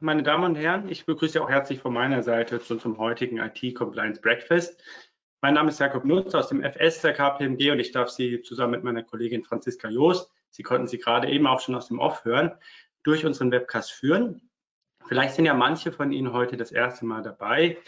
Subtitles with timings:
[0.00, 3.38] meine Damen und Herren, ich begrüße Sie auch herzlich von meiner Seite zu unserem heutigen
[3.38, 4.82] IT Compliance Breakfast.
[5.40, 8.72] Mein Name ist Jakob Nutz aus dem FS der KPMG und ich darf Sie zusammen
[8.72, 12.24] mit meiner Kollegin Franziska Joost, Sie konnten sie gerade eben auch schon aus dem Off
[12.24, 12.52] hören,
[13.02, 14.50] durch unseren Webcast führen.
[15.06, 17.78] Vielleicht sind ja manche von Ihnen heute das erste Mal dabei.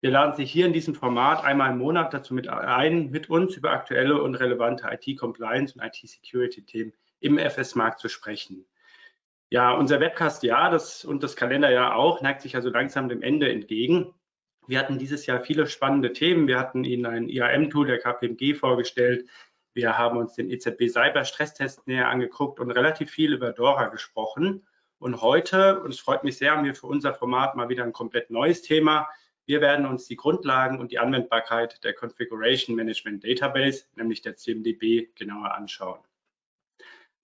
[0.00, 3.56] Wir laden Sie hier in diesem Format einmal im Monat dazu mit ein, mit uns
[3.56, 8.66] über aktuelle und relevante IT-Compliance und IT-Security-Themen im FS-Markt zu sprechen.
[9.50, 14.14] Ja, unser Webcast-Jahr das, und das Kalenderjahr auch neigt sich also langsam dem Ende entgegen.
[14.66, 16.48] Wir hatten dieses Jahr viele spannende Themen.
[16.48, 19.28] Wir hatten Ihnen ein IAM-Tool der KPMG vorgestellt.
[19.74, 24.66] Wir haben uns den EZB Cyber Stresstest näher angeguckt und relativ viel über Dora gesprochen.
[24.98, 27.92] Und heute, und es freut mich sehr, haben wir für unser Format mal wieder ein
[27.92, 29.08] komplett neues Thema.
[29.44, 35.08] Wir werden uns die Grundlagen und die Anwendbarkeit der Configuration Management Database, nämlich der CMDB,
[35.14, 36.00] genauer anschauen.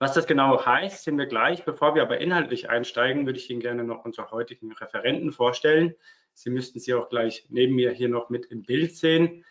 [0.01, 1.67] Was das genau heißt, sehen wir gleich.
[1.67, 5.95] Bevor wir aber inhaltlich einsteigen, würde ich Ihnen gerne noch unsere heutigen Referenten vorstellen.
[6.33, 9.45] Sie müssten sie auch gleich neben mir hier noch mit im Bild sehen.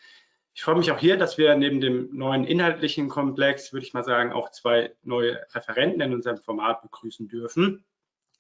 [0.56, 4.04] Ich freue mich auch hier, dass wir neben dem neuen inhaltlichen Komplex, würde ich mal
[4.04, 7.86] sagen, auch zwei neue Referenten in unserem Format begrüßen dürfen.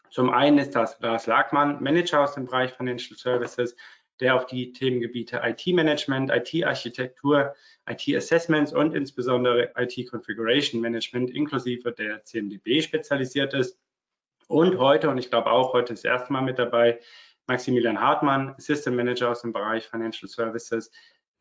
[0.09, 3.75] Zum einen ist das Lars Lagmann, Manager aus dem Bereich Financial Services,
[4.19, 7.55] der auf die Themengebiete IT-Management, IT-Architektur,
[7.87, 13.79] IT-Assessments und insbesondere IT-Configuration Management inklusive der CMDB spezialisiert ist.
[14.47, 16.99] Und heute, und ich glaube auch heute das erste Mal mit dabei,
[17.47, 20.91] Maximilian Hartmann, System Manager aus dem Bereich Financial Services.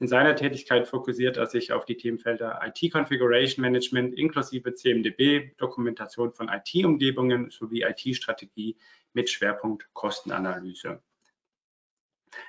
[0.01, 6.49] In seiner Tätigkeit fokussiert er sich auf die Themenfelder IT-Configuration Management inklusive CMDB, Dokumentation von
[6.49, 8.77] IT-Umgebungen sowie IT-Strategie
[9.13, 11.03] mit Schwerpunkt Kostenanalyse.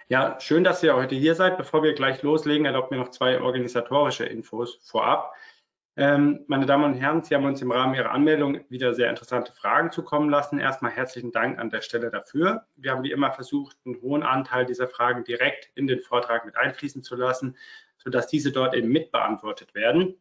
[0.07, 1.57] Ja, schön, dass ihr heute hier seid.
[1.57, 5.33] Bevor wir gleich loslegen, erlaubt mir noch zwei organisatorische Infos vorab.
[5.95, 9.51] Ähm, meine Damen und Herren, Sie haben uns im Rahmen Ihrer Anmeldung wieder sehr interessante
[9.51, 10.57] Fragen zukommen lassen.
[10.57, 12.65] Erstmal herzlichen Dank an der Stelle dafür.
[12.77, 16.55] Wir haben wie immer versucht, einen hohen Anteil dieser Fragen direkt in den Vortrag mit
[16.55, 17.57] einfließen zu lassen,
[17.97, 20.15] sodass diese dort eben mit beantwortet werden.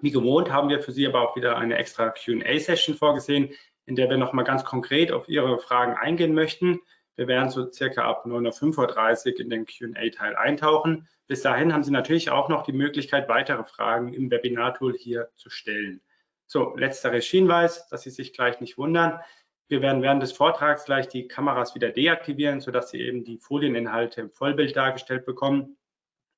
[0.00, 3.50] Wie gewohnt haben wir für Sie aber auch wieder eine extra Q&A-Session vorgesehen,
[3.84, 6.80] in der wir nochmal ganz konkret auf Ihre Fragen eingehen möchten.
[7.18, 11.08] Wir werden so circa ab 9.35 Uhr in den Q&A-Teil eintauchen.
[11.26, 15.50] Bis dahin haben Sie natürlich auch noch die Möglichkeit, weitere Fragen im Webinar-Tool hier zu
[15.50, 16.00] stellen.
[16.46, 19.18] So, letzter Hinweis, dass Sie sich gleich nicht wundern.
[19.66, 24.20] Wir werden während des Vortrags gleich die Kameras wieder deaktivieren, sodass Sie eben die Folieninhalte
[24.20, 25.76] im Vollbild dargestellt bekommen.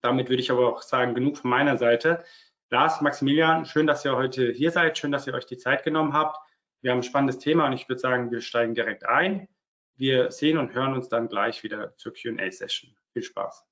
[0.00, 2.24] Damit würde ich aber auch sagen, genug von meiner Seite.
[2.70, 6.14] Lars, Maximilian, schön, dass ihr heute hier seid, schön, dass ihr euch die Zeit genommen
[6.14, 6.38] habt.
[6.80, 9.46] Wir haben ein spannendes Thema und ich würde sagen, wir steigen direkt ein.
[9.96, 12.96] Wir sehen und hören uns dann gleich wieder zur Q&A-Session.
[13.12, 13.66] Viel Spaß.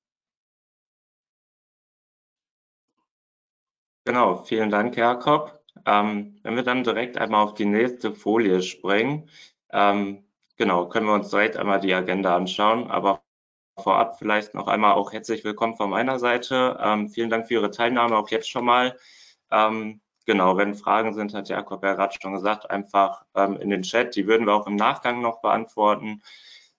[4.05, 5.63] Genau, vielen Dank, Jakob.
[5.85, 9.29] Ähm, wenn wir dann direkt einmal auf die nächste Folie springen,
[9.71, 10.25] ähm,
[10.57, 12.89] genau, können wir uns direkt einmal die Agenda anschauen.
[12.89, 13.21] Aber
[13.77, 16.77] vorab vielleicht noch einmal auch herzlich willkommen von meiner Seite.
[16.81, 18.97] Ähm, vielen Dank für Ihre Teilnahme auch jetzt schon mal.
[19.51, 24.15] Ähm, Genau, wenn Fragen sind, hat Jakob ja schon gesagt, einfach ähm, in den Chat.
[24.15, 26.21] Die würden wir auch im Nachgang noch beantworten.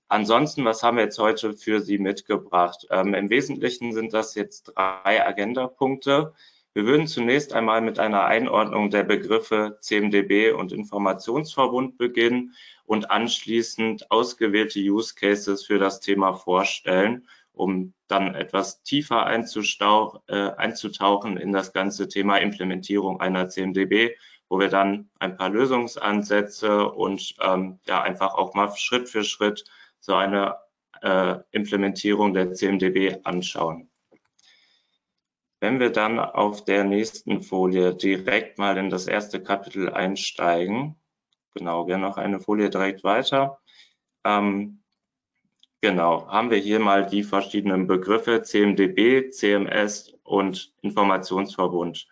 [0.09, 2.87] Ansonsten, was haben wir jetzt heute für Sie mitgebracht?
[2.91, 6.35] Ähm, Im Wesentlichen sind das jetzt drei Agendapunkte.
[6.73, 14.11] Wir würden zunächst einmal mit einer Einordnung der Begriffe CMDB und Informationsverbund beginnen und anschließend
[14.11, 21.73] ausgewählte Use Cases für das Thema vorstellen um dann etwas tiefer äh, einzutauchen in das
[21.73, 24.17] ganze Thema Implementierung einer CMDB,
[24.49, 29.65] wo wir dann ein paar Lösungsansätze und ähm, ja einfach auch mal Schritt für Schritt
[30.01, 30.57] so eine
[31.03, 33.91] äh, Implementierung der CMDB anschauen.
[35.61, 40.97] Wenn wir dann auf der nächsten Folie direkt mal in das erste Kapitel einsteigen,
[41.55, 43.61] genau, gerne noch eine Folie direkt weiter,
[44.25, 44.80] ähm,
[45.83, 52.07] Genau, haben wir hier mal die verschiedenen Begriffe CMDB, CMS und Informationsverbund.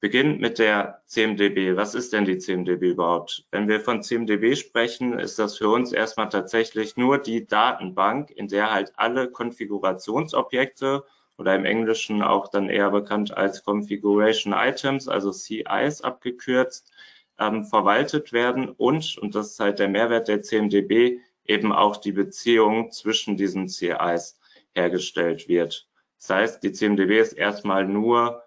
[0.00, 1.76] Beginnend mit der CMDB.
[1.76, 3.46] Was ist denn die CMDB überhaupt?
[3.52, 8.48] Wenn wir von CMDB sprechen, ist das für uns erstmal tatsächlich nur die Datenbank, in
[8.48, 11.04] der halt alle Konfigurationsobjekte
[11.38, 16.90] oder im Englischen auch dann eher bekannt als Configuration Items, also CIs abgekürzt,
[17.38, 22.12] ähm, verwaltet werden und, und das ist halt der Mehrwert der CMDB, eben auch die
[22.12, 24.38] Beziehung zwischen diesen CIs
[24.74, 25.88] hergestellt wird.
[26.18, 28.42] Das heißt, die CMDB ist erstmal nur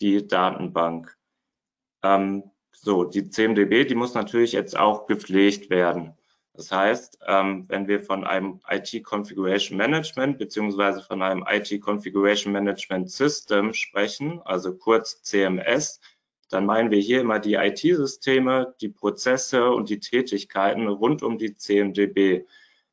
[0.00, 1.16] die Datenbank.
[2.02, 6.14] Ähm, so, die CMDB, die muss natürlich jetzt auch gepflegt werden.
[6.52, 12.52] Das heißt, ähm, wenn wir von einem IT Configuration Management beziehungsweise von einem IT Configuration
[12.52, 16.00] Management System sprechen, also kurz CMS,
[16.48, 21.56] dann meinen wir hier immer die IT-Systeme, die Prozesse und die Tätigkeiten rund um die
[21.56, 22.44] CMDB.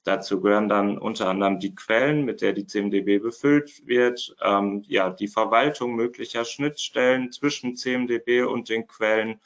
[0.03, 5.11] Dazu gehören dann unter anderem die Quellen, mit der die CMDB befüllt wird, ähm, ja,
[5.11, 9.39] die Verwaltung möglicher Schnittstellen zwischen CMDB und den Quellen,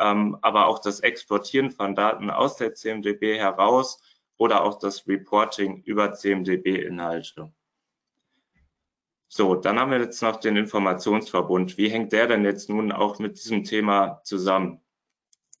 [0.00, 4.02] ähm, aber auch das Exportieren von Daten aus der CMDB heraus
[4.36, 7.52] oder auch das Reporting über CMDB-Inhalte.
[9.32, 11.78] So, dann haben wir jetzt noch den Informationsverbund.
[11.78, 14.80] Wie hängt der denn jetzt nun auch mit diesem Thema zusammen?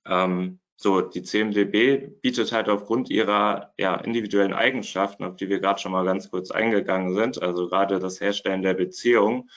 [0.04, 5.78] Ähm, so, die CMDB bietet halt aufgrund ihrer ja, individuellen Eigenschaften, auf die wir gerade
[5.80, 9.48] schon mal ganz kurz eingegangen sind, also gerade das Herstellen der Beziehung,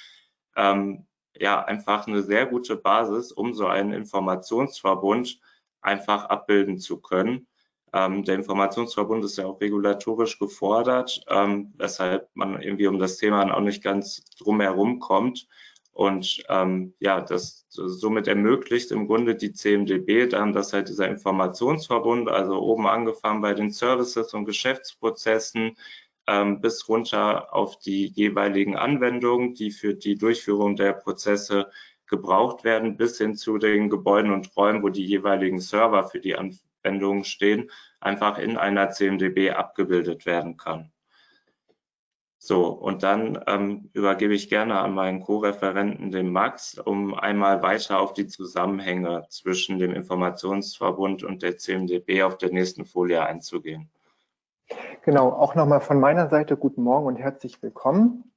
[0.55, 5.39] ähm, ja, einfach eine sehr gute Basis, um so einen Informationsverbund
[5.81, 7.47] einfach abbilden zu können.
[7.93, 13.55] Ähm, der Informationsverbund ist ja auch regulatorisch gefordert, ähm, weshalb man irgendwie um das Thema
[13.55, 15.47] auch nicht ganz drumherum kommt.
[15.91, 22.29] Und ähm, ja, das somit ermöglicht im Grunde die CMDB dann, dass halt dieser Informationsverbund,
[22.29, 25.77] also oben angefangen bei den Services und Geschäftsprozessen,
[26.25, 31.69] ähm, bis runter auf die jeweiligen Anwendungen, die für die Durchführung der Prozesse
[32.07, 36.35] gebraucht werden, bis hin zu den Gebäuden und Räumen, wo die jeweiligen Server für die
[36.83, 40.91] Anwendungen stehen, einfach in einer CMDB abgebildet werden kann.
[42.37, 48.01] So, und dann ähm, übergebe ich gerne an meinen Co-Referenten, den Max, um einmal weiter
[48.01, 53.89] auf die Zusammenhänge zwischen dem Informationsverbund und der CMDB auf der nächsten Folie einzugehen.
[55.03, 58.32] Genau, auch nochmal von meiner Seite guten Morgen und herzlich willkommen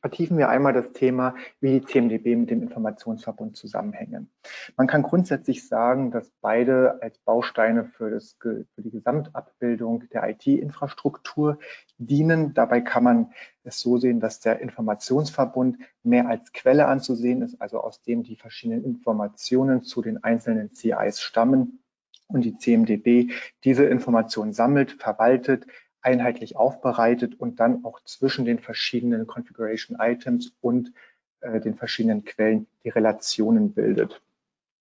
[0.00, 4.30] vertiefen wir einmal das Thema, wie die CMDB mit dem Informationsverbund zusammenhängen.
[4.76, 11.58] Man kann grundsätzlich sagen, dass beide als Bausteine für, das, für die Gesamtabbildung der IT-Infrastruktur
[11.98, 12.54] dienen.
[12.54, 13.32] Dabei kann man
[13.62, 18.36] es so sehen, dass der Informationsverbund mehr als Quelle anzusehen ist, also aus dem die
[18.36, 21.80] verschiedenen Informationen zu den einzelnen CIs stammen
[22.28, 23.32] und die CMDB
[23.64, 25.66] diese Informationen sammelt, verwaltet,
[26.02, 30.92] einheitlich aufbereitet und dann auch zwischen den verschiedenen Configuration Items und
[31.40, 34.22] äh, den verschiedenen Quellen die Relationen bildet.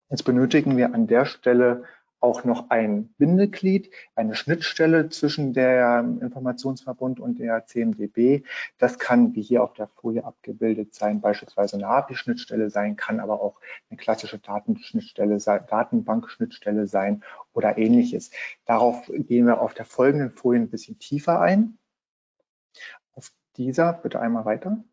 [0.10, 1.84] Jetzt benötigen wir an der Stelle
[2.22, 8.44] auch noch ein Bindeglied, eine Schnittstelle zwischen der Informationsverbund und der CMDB.
[8.78, 13.42] Das kann, wie hier auf der Folie abgebildet sein, beispielsweise eine API-Schnittstelle sein, kann aber
[13.42, 17.24] auch eine klassische Datenschnittstelle sein, Datenbankschnittstelle sein
[17.54, 18.32] oder ähnliches.
[18.66, 21.78] Darauf gehen wir auf der folgenden Folie ein bisschen tiefer ein.
[23.14, 24.84] Auf dieser, bitte einmal weiter.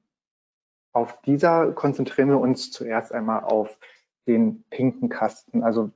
[0.92, 3.78] Auf dieser konzentrieren wir uns zuerst einmal auf
[4.26, 5.90] den pinken Kasten, also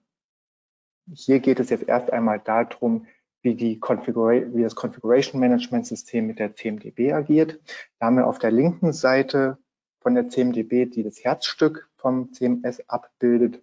[1.15, 3.07] hier geht es jetzt erst einmal darum,
[3.43, 7.59] wie, die wie das Configuration Management System mit der CMDB agiert.
[7.99, 9.59] Da haben wir auf der linken Seite
[10.01, 13.63] von der CMDB, die das Herzstück vom CMS abbildet,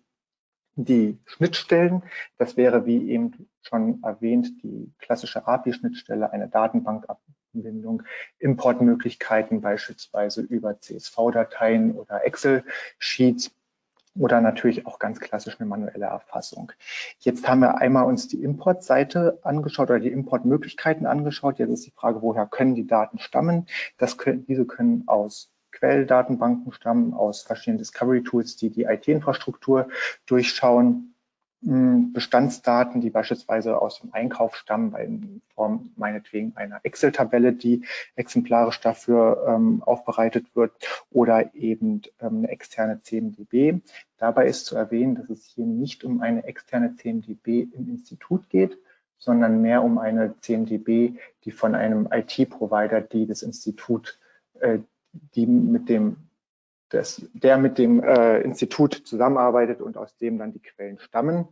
[0.75, 2.03] die Schnittstellen.
[2.37, 8.03] Das wäre, wie eben schon erwähnt, die klassische API-Schnittstelle, eine Datenbankanbindung,
[8.39, 13.51] Importmöglichkeiten beispielsweise über CSV-Dateien oder Excel-Sheets
[14.19, 16.71] oder natürlich auch ganz klassisch eine manuelle Erfassung.
[17.19, 21.59] Jetzt haben wir einmal uns die Importseite angeschaut oder die Importmöglichkeiten angeschaut.
[21.59, 23.67] Jetzt ist die Frage, woher können die Daten stammen?
[23.97, 29.89] Das können, diese können aus Quelldatenbanken stammen, aus verschiedenen Discovery Tools, die die IT-Infrastruktur
[30.25, 31.13] durchschauen.
[31.61, 37.83] Bestandsdaten, die beispielsweise aus dem Einkauf stammen, in Form meinetwegen einer Excel-Tabelle, die
[38.15, 40.71] exemplarisch dafür ähm, aufbereitet wird,
[41.09, 43.81] oder eben ähm, eine externe CMDB.
[44.17, 48.77] Dabei ist zu erwähnen, dass es hier nicht um eine externe CMDB im Institut geht,
[49.17, 54.19] sondern mehr um eine CMDB, die von einem IT-Provider, die das Institut,
[54.59, 54.79] äh,
[55.33, 56.17] die mit dem
[56.89, 61.47] das, der mit dem äh, Institut zusammenarbeitet und aus dem dann die Quellen stammen.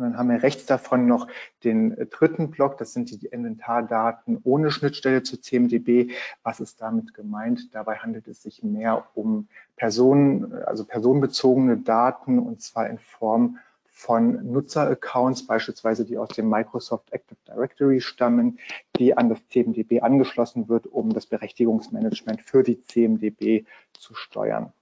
[0.00, 1.28] Und dann haben wir rechts davon noch
[1.62, 6.12] den äh, dritten Block, das sind die Inventardaten ohne Schnittstelle zu CMDB.
[6.42, 7.74] Was ist damit gemeint?
[7.74, 13.58] Dabei handelt es sich mehr um Personen, also personenbezogene Daten und zwar in Form
[13.90, 18.58] von Nutzeraccounts, beispielsweise die aus dem Microsoft Active Directory stammen,
[18.96, 24.72] die an das CMDB angeschlossen wird, um das Berechtigungsmanagement für die CMDB zu steuern.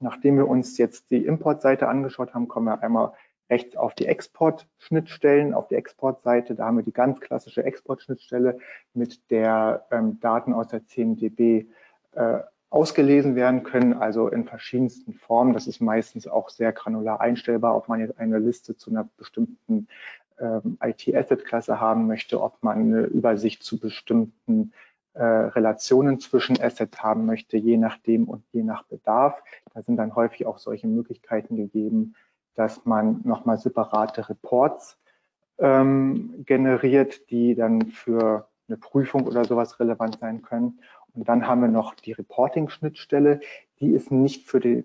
[0.00, 3.12] Nachdem wir uns jetzt die Importseite angeschaut haben, kommen wir einmal
[3.52, 6.54] rechts auf die Export-Schnittstellen, auf die Exportseite.
[6.54, 8.58] Da haben wir die ganz klassische Export-Schnittstelle,
[8.94, 11.66] mit der ähm, Daten aus der CMDB
[12.12, 12.38] äh,
[12.70, 15.52] ausgelesen werden können, also in verschiedensten Formen.
[15.52, 19.88] Das ist meistens auch sehr granular einstellbar, ob man jetzt eine Liste zu einer bestimmten
[20.40, 24.72] ähm, IT-Asset-Klasse haben möchte, ob man eine Übersicht zu bestimmten
[25.12, 29.42] äh, Relationen zwischen Assets haben möchte, je nachdem und je nach Bedarf.
[29.74, 32.14] Da sind dann häufig auch solche Möglichkeiten gegeben,
[32.54, 34.98] dass man nochmal separate Reports
[35.58, 40.80] ähm, generiert, die dann für eine Prüfung oder sowas relevant sein können.
[41.14, 43.40] Und dann haben wir noch die Reporting-Schnittstelle.
[43.80, 44.84] Die ist nicht für die,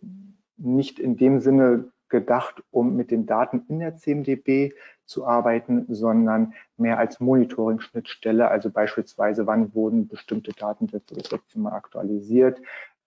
[0.58, 4.74] nicht in dem Sinne gedacht, um mit den Daten in der CMDB
[5.06, 8.48] zu arbeiten, sondern mehr als Monitoring-Schnittstelle.
[8.50, 12.62] Also beispielsweise, wann wurden bestimmte Datensätze das letzte Mal aktualisiert,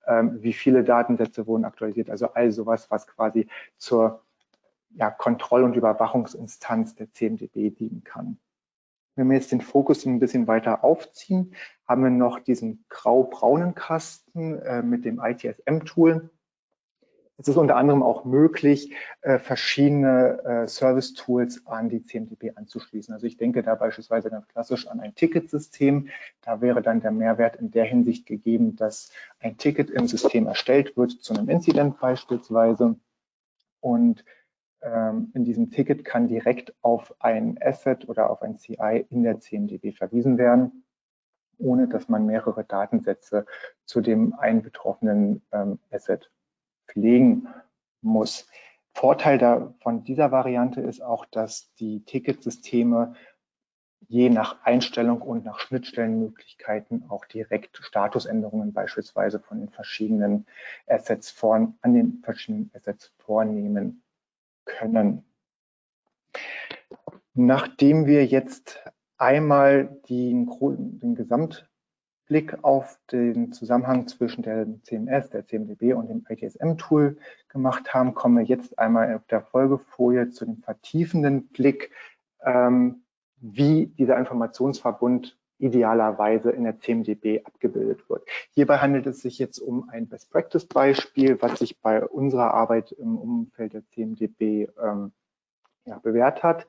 [0.06, 2.10] ähm, wie viele Datensätze wurden aktualisiert.
[2.10, 4.22] Also all sowas, was quasi zur
[4.94, 8.38] ja, Kontroll- und Überwachungsinstanz der CMDB dienen kann.
[9.16, 11.54] Wenn wir jetzt den Fokus ein bisschen weiter aufziehen,
[11.86, 16.30] haben wir noch diesen grau-braunen Kasten äh, mit dem ITSM-Tool.
[17.36, 23.14] Es ist unter anderem auch möglich, äh, verschiedene äh, Service-Tools an die CMDB anzuschließen.
[23.14, 26.08] Also ich denke da beispielsweise ganz klassisch an ein Ticketsystem.
[26.42, 30.98] Da wäre dann der Mehrwert in der Hinsicht gegeben, dass ein Ticket im System erstellt
[30.98, 32.96] wird zu einem Incident beispielsweise.
[33.80, 34.22] Und
[34.82, 39.92] in diesem Ticket kann direkt auf ein Asset oder auf ein CI in der CMDB
[39.92, 40.84] verwiesen werden,
[41.58, 43.44] ohne dass man mehrere Datensätze
[43.84, 46.30] zu dem einen betroffenen ähm, Asset
[46.88, 47.48] pflegen
[48.00, 48.48] muss.
[48.94, 53.14] Vorteil von dieser Variante ist auch, dass die Ticketsysteme
[54.08, 60.46] je nach Einstellung und nach Schnittstellenmöglichkeiten auch direkt Statusänderungen beispielsweise von den verschiedenen
[60.86, 64.02] Assets vor, an den verschiedenen Assets vornehmen
[64.78, 65.24] können.
[67.34, 68.82] Nachdem wir jetzt
[69.16, 70.50] einmal den,
[71.00, 71.68] den Gesamt
[72.30, 78.38] Blick auf den Zusammenhang zwischen der CMS, der CMDB und dem ITSM-Tool gemacht haben, kommen
[78.38, 81.90] wir jetzt einmal auf der Folgefolie zu dem vertiefenden Blick,
[82.44, 83.02] ähm,
[83.40, 88.26] wie dieser Informationsverbund idealerweise in der CMDB abgebildet wird.
[88.52, 93.74] Hierbei handelt es sich jetzt um ein Best-Practice-Beispiel, was sich bei unserer Arbeit im Umfeld
[93.74, 95.12] der CMDB ähm,
[95.84, 96.66] ja, bewährt hat.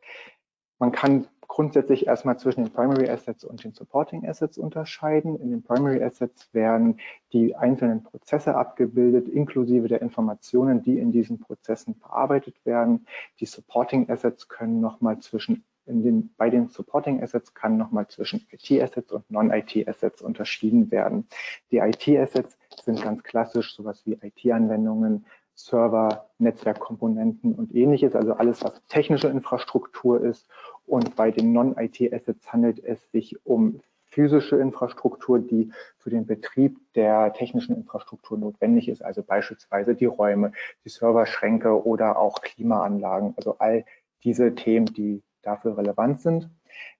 [0.79, 5.37] Man kann grundsätzlich erstmal zwischen den Primary Assets und den Supporting Assets unterscheiden.
[5.37, 6.99] In den Primary Assets werden
[7.33, 13.05] die einzelnen Prozesse abgebildet, inklusive der Informationen, die in diesen Prozessen verarbeitet werden.
[13.41, 19.11] Die Supporting Assets können nochmal zwischen den, bei den Supporting Assets kann nochmal zwischen IT-Assets
[19.11, 21.27] und Non-IT-Assets unterschieden werden.
[21.71, 28.81] Die IT-Assets sind ganz klassisch sowas wie IT-Anwendungen, Server, Netzwerkkomponenten und ähnliches, also alles, was
[28.87, 30.47] technische Infrastruktur ist.
[30.85, 33.81] Und bei den Non-IT-Assets handelt es sich um
[34.11, 40.51] physische Infrastruktur, die für den Betrieb der technischen Infrastruktur notwendig ist, also beispielsweise die Räume,
[40.83, 43.85] die Serverschränke oder auch Klimaanlagen, also all
[44.23, 46.49] diese Themen, die dafür relevant sind.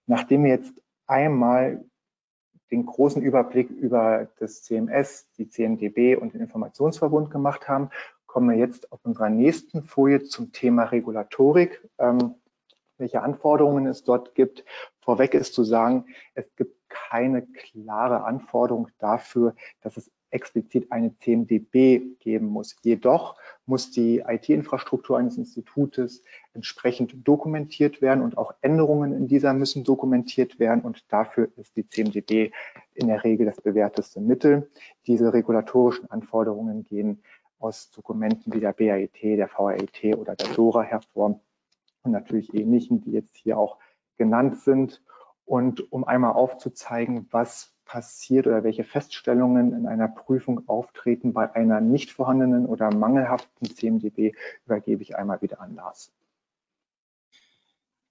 [0.05, 0.73] Nachdem wir jetzt
[1.07, 1.83] einmal
[2.71, 7.89] den großen Überblick über das CMS, die CMDB und den Informationsverbund gemacht haben,
[8.25, 11.85] kommen wir jetzt auf unserer nächsten Folie zum Thema Regulatorik.
[11.97, 12.35] Ähm,
[13.01, 14.63] welche Anforderungen es dort gibt.
[15.01, 16.05] Vorweg ist zu sagen,
[16.35, 22.75] es gibt keine klare Anforderung dafür, dass es explizit eine CMDB geben muss.
[22.81, 23.35] Jedoch
[23.65, 26.23] muss die IT-Infrastruktur eines Institutes
[26.53, 31.87] entsprechend dokumentiert werden und auch Änderungen in dieser müssen dokumentiert werden und dafür ist die
[31.87, 32.51] CMDB
[32.93, 34.69] in der Regel das bewährteste Mittel.
[35.07, 37.21] Diese regulatorischen Anforderungen gehen
[37.59, 41.39] aus Dokumenten wie der BAIT, der VAIT oder der DORA hervor
[42.03, 43.77] und natürlich ähnlichen, die jetzt hier auch
[44.17, 45.01] genannt sind.
[45.51, 51.81] Und um einmal aufzuzeigen, was passiert oder welche Feststellungen in einer Prüfung auftreten bei einer
[51.81, 54.33] nicht vorhandenen oder mangelhaften CMDB,
[54.65, 56.13] übergebe ich einmal wieder an Lars.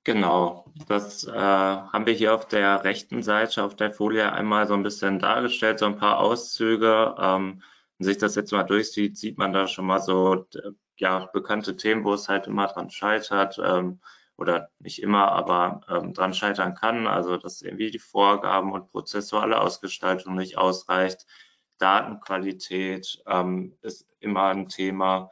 [0.04, 4.75] Genau, das äh, haben wir hier auf der rechten Seite auf der Folie einmal so
[4.75, 7.14] ein bisschen dargestellt, so ein paar Auszüge.
[7.18, 7.62] Ähm,
[7.97, 10.44] wenn sich das jetzt mal durchsieht, sieht man da schon mal so
[10.99, 14.00] ja, bekannte Themen, wo es halt immer dran scheitert ähm,
[14.40, 17.06] oder nicht immer, aber ähm, dran scheitern kann.
[17.06, 21.26] Also dass irgendwie die Vorgaben und prozessuale Ausgestaltung nicht ausreicht.
[21.78, 25.30] Datenqualität ähm, ist immer ein Thema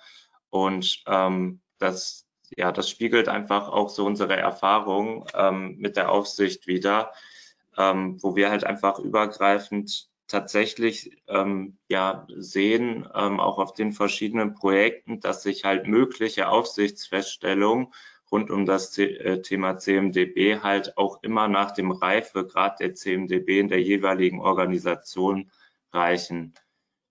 [0.50, 6.66] und ähm, das ja, das spiegelt einfach auch so unsere Erfahrung ähm, mit der Aufsicht
[6.66, 7.12] wieder,
[7.76, 14.54] ähm, wo wir halt einfach übergreifend tatsächlich ähm, ja sehen, ähm, auch auf den verschiedenen
[14.54, 17.92] Projekten, dass sich halt mögliche Aufsichtsfeststellungen
[18.30, 23.68] rund um das äh, Thema CMDB halt auch immer nach dem Reifegrad der CMDB in
[23.68, 25.50] der jeweiligen Organisation
[25.92, 26.54] reichen.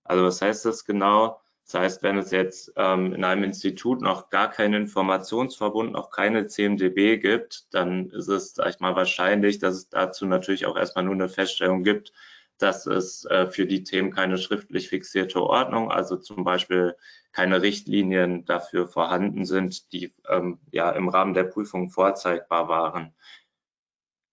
[0.04, 1.40] Also was heißt das genau?
[1.70, 6.46] Das heißt, wenn es jetzt ähm, in einem Institut noch gar keinen Informationsverbund, noch keine
[6.46, 11.04] CMDB gibt, dann ist es, sag ich mal, wahrscheinlich, dass es dazu natürlich auch erstmal
[11.04, 12.14] nur eine Feststellung gibt,
[12.58, 16.96] dass es äh, für die Themen keine schriftlich fixierte Ordnung, also zum Beispiel
[17.32, 23.14] keine Richtlinien dafür vorhanden sind, die ähm, ja im Rahmen der Prüfung vorzeigbar waren.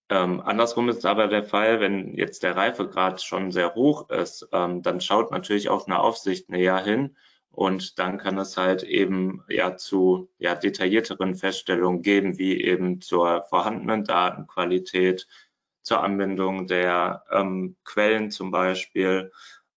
[0.10, 4.84] Ähm, andersrum ist aber der Fall, wenn jetzt der Reifegrad schon sehr hoch ist, ähm,
[4.84, 7.16] dann schaut natürlich auch eine Aufsicht näher hin
[7.56, 13.46] und dann kann es halt eben ja zu ja, detaillierteren Feststellungen geben, wie eben zur
[13.50, 15.28] vorhandenen Datenqualität,
[15.86, 19.32] zur Anbindung der ähm, Quellen zum Beispiel.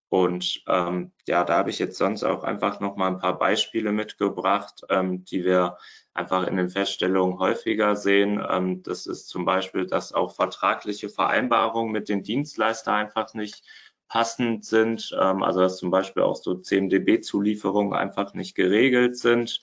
[0.08, 3.92] Und ähm, ja, da habe ich jetzt sonst auch einfach noch mal ein paar Beispiele
[3.92, 5.76] mitgebracht, ähm, die wir
[6.14, 8.42] einfach in den Feststellungen häufiger sehen.
[8.50, 13.62] Ähm, das ist zum Beispiel, dass auch vertragliche Vereinbarungen mit den Dienstleister einfach nicht
[14.08, 19.62] passend sind, ähm, also dass zum Beispiel auch so CMDB-Zulieferungen einfach nicht geregelt sind.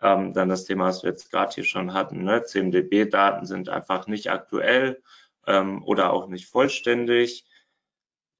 [0.00, 2.44] Ähm, dann das Thema, was wir jetzt gerade hier schon hatten, ne?
[2.44, 5.02] CMDB-Daten sind einfach nicht aktuell
[5.50, 7.44] ähm, oder auch nicht vollständig.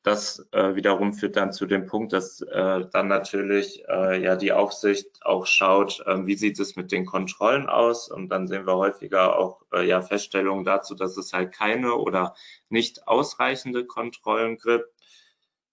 [0.02, 4.52] Das äh, wiederum führt dann zu dem Punkt, dass äh, dann natürlich äh, ja die
[4.52, 8.76] Aufsicht auch schaut, äh, wie sieht es mit den Kontrollen aus und dann sehen wir
[8.76, 12.34] häufiger auch äh, ja Feststellungen dazu, dass es halt keine oder
[12.70, 14.88] nicht ausreichende Kontrollen gibt.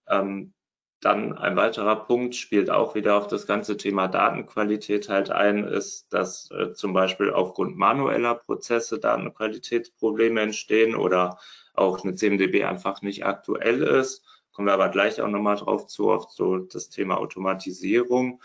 [0.10, 0.54] Ähm,
[1.00, 6.12] dann ein weiterer Punkt spielt auch wieder auf das ganze Thema Datenqualität halt ein, ist,
[6.12, 11.38] dass äh, zum Beispiel aufgrund manueller Prozesse Datenqualitätsprobleme entstehen oder
[11.74, 14.24] auch eine CMDB einfach nicht aktuell ist.
[14.52, 18.42] Kommen wir aber gleich auch nochmal drauf zu, auf so das Thema Automatisierung.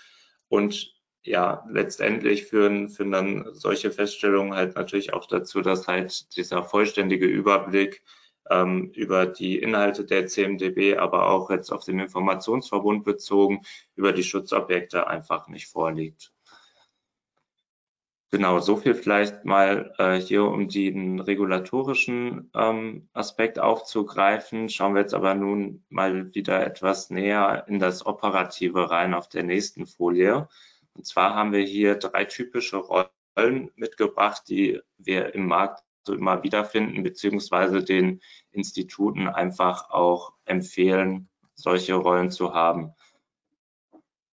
[0.49, 6.65] Und ja, letztendlich führen, führen dann solche Feststellungen halt natürlich auch dazu, dass halt dieser
[6.65, 8.03] vollständige Überblick
[8.53, 13.63] ähm, über die Inhalte der CMDB, aber auch jetzt auf den Informationsverbund bezogen,
[13.97, 16.33] über die Schutzobjekte einfach nicht vorliegt.
[18.35, 24.71] Genau, so viel vielleicht mal äh, hier, um den regulatorischen ähm, Aspekt aufzugreifen.
[24.71, 29.43] Schauen wir jetzt aber nun mal wieder etwas näher in das Operative rein auf der
[29.43, 30.49] nächsten Folie.
[30.95, 36.43] Und zwar haben wir hier drei typische Rollen mitgebracht, die wir im Markt so immer
[36.43, 42.93] wiederfinden, beziehungsweise den Instituten einfach auch empfehlen, solche Rollen zu haben.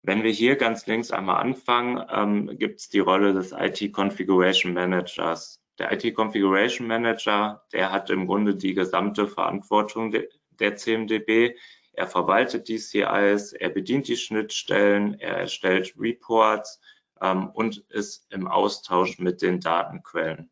[0.01, 4.73] Wenn wir hier ganz links einmal anfangen, ähm, gibt es die Rolle des IT Configuration
[4.73, 5.61] Managers.
[5.77, 11.55] Der IT Configuration Manager, der hat im Grunde die gesamte Verantwortung de, der CMDB.
[11.93, 16.79] Er verwaltet die CIs, er bedient die Schnittstellen, er erstellt Reports
[17.21, 20.49] ähm, und ist im Austausch mit den Datenquellen.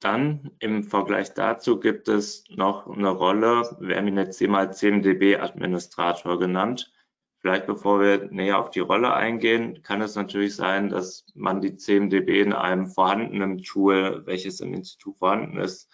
[0.00, 6.38] Dann im Vergleich dazu gibt es noch eine Rolle, wir haben ihn jetzt mal CMDB-Administrator
[6.38, 6.90] genannt.
[7.40, 11.76] Vielleicht bevor wir näher auf die Rolle eingehen, kann es natürlich sein, dass man die
[11.76, 15.90] CMDB in einem vorhandenen Tool, welches im Institut vorhanden ist,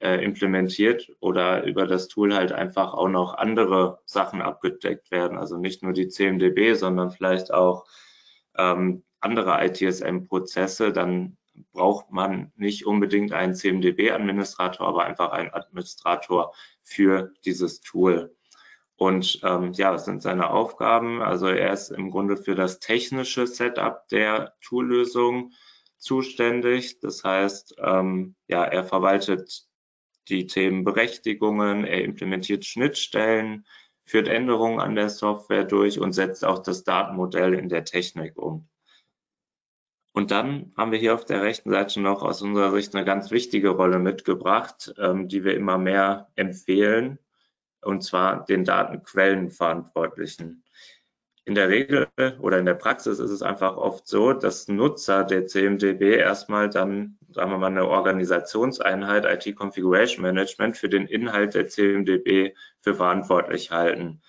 [0.00, 5.38] äh, implementiert oder über das Tool halt einfach auch noch andere Sachen abgedeckt werden.
[5.38, 7.86] Also nicht nur die CMDB, sondern vielleicht auch
[8.56, 10.92] ähm, andere ITSM-Prozesse.
[10.92, 11.36] Dann
[11.72, 18.34] braucht man nicht unbedingt einen CMDB-Administrator, aber einfach einen Administrator für dieses Tool.
[18.96, 21.22] Und ähm, ja, was sind seine Aufgaben?
[21.22, 25.52] Also er ist im Grunde für das technische Setup der Toollösung
[25.96, 27.00] zuständig.
[27.00, 29.66] Das heißt, ähm, ja, er verwaltet
[30.28, 33.66] die Themen Berechtigungen, er implementiert Schnittstellen,
[34.04, 38.68] führt Änderungen an der Software durch und setzt auch das Datenmodell in der Technik um.
[40.12, 43.30] Und dann haben wir hier auf der rechten Seite noch aus unserer Sicht eine ganz
[43.30, 47.18] wichtige Rolle mitgebracht, ähm, die wir immer mehr empfehlen,
[47.80, 50.64] und zwar den Datenquellenverantwortlichen.
[51.44, 52.08] In der Regel
[52.40, 57.18] oder in der Praxis ist es einfach oft so, dass Nutzer der CMDB erstmal dann,
[57.30, 63.70] sagen wir mal, eine Organisationseinheit IT Configuration Management für den Inhalt der CMDB für verantwortlich
[63.70, 64.20] halten.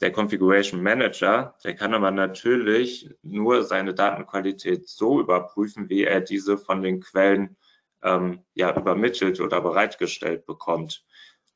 [0.00, 6.58] Der Configuration Manager, der kann aber natürlich nur seine Datenqualität so überprüfen, wie er diese
[6.58, 7.56] von den Quellen
[8.02, 11.04] ähm, ja, übermittelt oder bereitgestellt bekommt.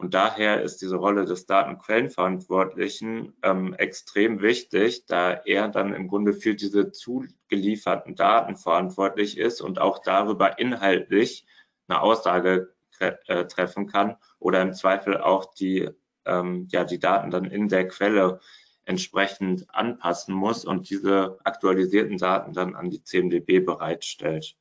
[0.01, 6.33] Und daher ist diese Rolle des Datenquellenverantwortlichen ähm, extrem wichtig, da er dann im Grunde
[6.33, 11.47] für diese zugelieferten Daten verantwortlich ist und auch darüber inhaltlich
[11.89, 15.91] eine Aussage äh, treffen kann oder im Zweifel auch die
[16.29, 18.41] ähm, ja die Daten dann in der Quelle
[18.85, 24.57] entsprechend anpassen muss und diese aktualisierten Daten dann an die CMDB bereitstellt.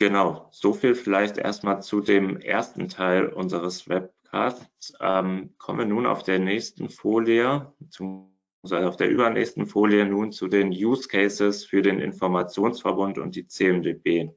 [0.00, 4.94] Genau, so viel vielleicht erstmal zu dem ersten Teil unseres Webcasts.
[5.00, 10.46] Ähm, kommen wir nun auf der nächsten Folie, beziehungsweise auf der übernächsten Folie nun zu
[10.46, 14.30] den Use Cases für den Informationsverbund und die CMDB.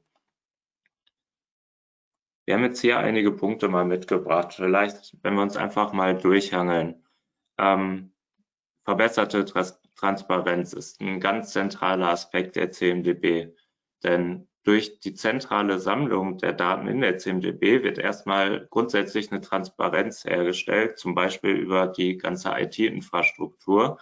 [2.44, 4.54] Wir haben jetzt hier einige Punkte mal mitgebracht.
[4.54, 7.04] Vielleicht, wenn wir uns einfach mal durchhangeln.
[7.58, 8.12] Ähm,
[8.84, 13.54] verbesserte Trans Transparenz ist ein ganz zentraler Aspekt der CMDB.
[14.02, 20.24] Denn durch die zentrale Sammlung der Daten in der CMDB wird erstmal grundsätzlich eine Transparenz
[20.24, 23.98] hergestellt, zum Beispiel über die ganze IT-Infrastruktur.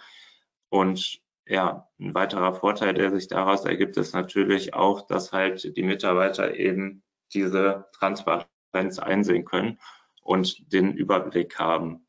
[0.69, 5.83] Und ja, ein weiterer Vorteil, der sich daraus ergibt, ist natürlich auch, dass halt die
[5.83, 9.79] Mitarbeiter eben diese Transparenz einsehen können
[10.21, 12.07] und den Überblick haben.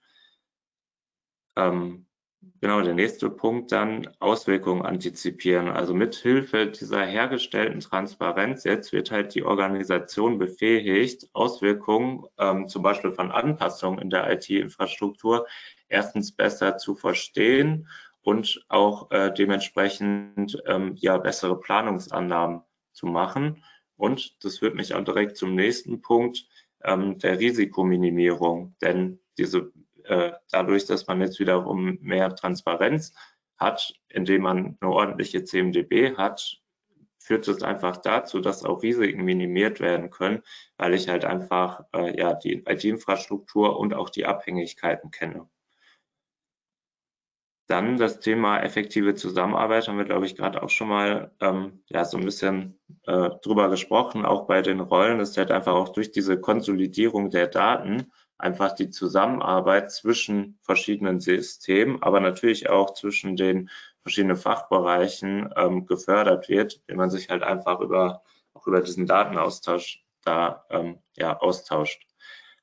[1.57, 2.07] Ähm,
[2.61, 5.69] Genau, der nächste Punkt dann Auswirkungen antizipieren.
[5.69, 12.83] Also mit Hilfe dieser hergestellten Transparenz jetzt wird halt die Organisation befähigt, Auswirkungen ähm, zum
[12.83, 15.47] Beispiel von Anpassungen in der IT-Infrastruktur
[15.89, 17.89] erstens besser zu verstehen
[18.23, 23.63] und auch äh, dementsprechend ähm, ja bessere Planungsannahmen zu machen.
[24.03, 26.49] Und das führt mich auch direkt zum nächsten Punkt
[26.83, 33.15] ähm, der Risikominimierung, denn diese äh, dadurch, dass man jetzt wiederum mehr Transparenz
[33.57, 36.61] hat, indem man eine ordentliche CMDB hat,
[37.21, 40.43] führt es einfach dazu, dass auch Risiken minimiert werden können,
[40.79, 45.49] weil ich halt einfach äh, ja die IT-Infrastruktur und auch die Abhängigkeiten kenne.
[47.73, 52.05] Dann das Thema effektive Zusammenarbeit haben wir, glaube ich, gerade auch schon mal ähm, ja
[52.05, 54.27] so ein bisschen äh, drüber gesprochen.
[54.27, 58.91] Auch bei den Rollen ist halt einfach auch durch diese Konsolidierung der Daten einfach die
[58.91, 63.71] Zusammenarbeit zwischen verschiedenen Systemen, aber natürlich auch zwischen den
[64.03, 70.05] verschiedenen Fachbereichen ähm, gefördert wird, wenn man sich halt einfach über auch über diesen Datenaustausch
[70.25, 72.07] da ähm, ja austauscht.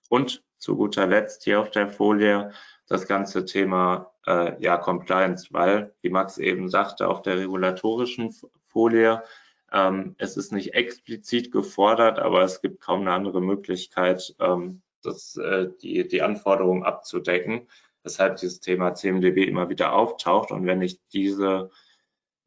[0.07, 2.51] Und zu guter Letzt hier auf der Folie
[2.89, 8.35] das ganze Thema äh, ja Compliance, weil wie Max eben sagte auf der regulatorischen
[8.67, 9.23] Folie
[9.71, 15.37] ähm, es ist nicht explizit gefordert, aber es gibt kaum eine andere Möglichkeit, ähm, das,
[15.37, 17.67] äh, die, die Anforderungen abzudecken,
[18.03, 20.51] weshalb dieses Thema CMDB immer wieder auftaucht.
[20.51, 21.69] Und wenn ich diese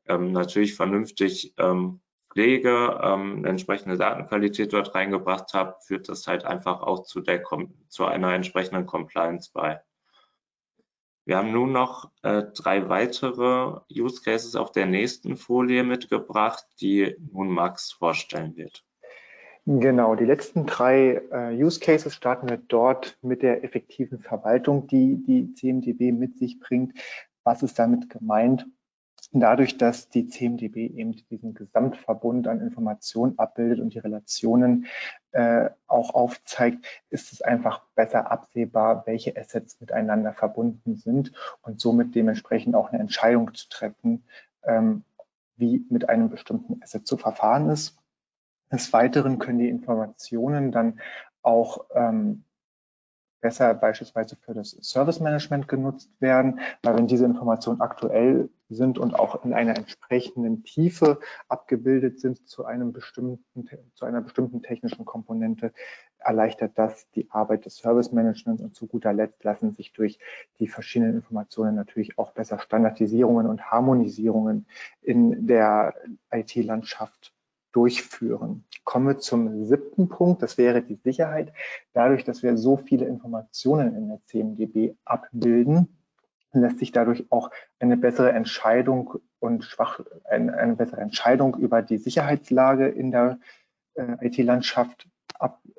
[0.06, 2.00] ähm, natürlich vernünftig ähm,
[2.32, 7.42] pflege, ähm, entsprechende Datenqualität dort reingebracht habe, führt das halt einfach auch zu, der,
[7.88, 9.80] zu einer entsprechenden Compliance bei.
[11.24, 17.16] Wir haben nun noch äh, drei weitere Use Cases auf der nächsten Folie mitgebracht, die
[17.32, 18.84] nun Max vorstellen wird.
[19.64, 25.22] Genau, die letzten drei äh, Use Cases starten wir dort mit der effektiven Verwaltung, die
[25.22, 26.98] die CMDB mit sich bringt.
[27.44, 28.66] Was ist damit gemeint?
[29.30, 34.86] Dadurch, dass die CMDB eben diesen Gesamtverbund an Informationen abbildet und die Relationen
[35.30, 41.32] äh, auch aufzeigt, ist es einfach besser absehbar, welche Assets miteinander verbunden sind
[41.62, 44.24] und somit dementsprechend auch eine Entscheidung zu treffen,
[44.64, 45.04] ähm,
[45.56, 47.96] wie mit einem bestimmten Asset zu verfahren ist.
[48.72, 51.00] Des Weiteren können die Informationen dann
[51.42, 52.44] auch ähm,
[53.40, 59.14] besser beispielsweise für das Service Management genutzt werden, weil wenn diese Informationen aktuell sind und
[59.14, 65.72] auch in einer entsprechenden Tiefe abgebildet sind zu einem bestimmten, zu einer bestimmten technischen Komponente,
[66.18, 70.18] erleichtert das die Arbeit des Service Managements und zu guter Letzt lassen sich durch
[70.58, 74.66] die verschiedenen Informationen natürlich auch besser Standardisierungen und Harmonisierungen
[75.00, 75.94] in der
[76.30, 77.32] IT-Landschaft
[77.72, 78.64] durchführen.
[78.84, 81.52] Kommen wir zum siebten Punkt, das wäre die Sicherheit.
[81.92, 85.88] Dadurch, dass wir so viele Informationen in der CMDB abbilden,
[86.52, 91.98] lässt sich dadurch auch eine bessere Entscheidung und schwach, eine, eine bessere Entscheidung über die
[91.98, 93.38] Sicherheitslage in der
[93.94, 95.08] äh, IT-Landschaft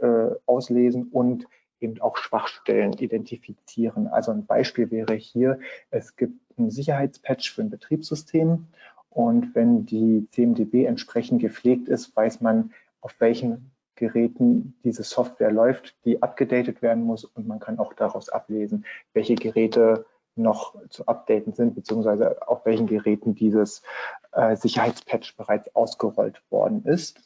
[0.02, 1.48] äh, auslesen und
[1.80, 4.08] eben auch Schwachstellen identifizieren.
[4.08, 5.60] Also ein Beispiel wäre hier,
[5.92, 8.68] es gibt ein Sicherheitspatch für ein Betriebssystem
[9.10, 15.96] und wenn die CMDB entsprechend gepflegt ist, weiß man, auf welchen Geräten diese Software läuft,
[16.04, 17.26] die abgedatet werden muss.
[17.26, 20.06] Und man kann auch daraus ablesen, welche Geräte
[20.36, 23.84] noch zu updaten sind, beziehungsweise auf welchen Geräten dieses
[24.32, 27.20] äh, Sicherheitspatch bereits ausgerollt worden ist.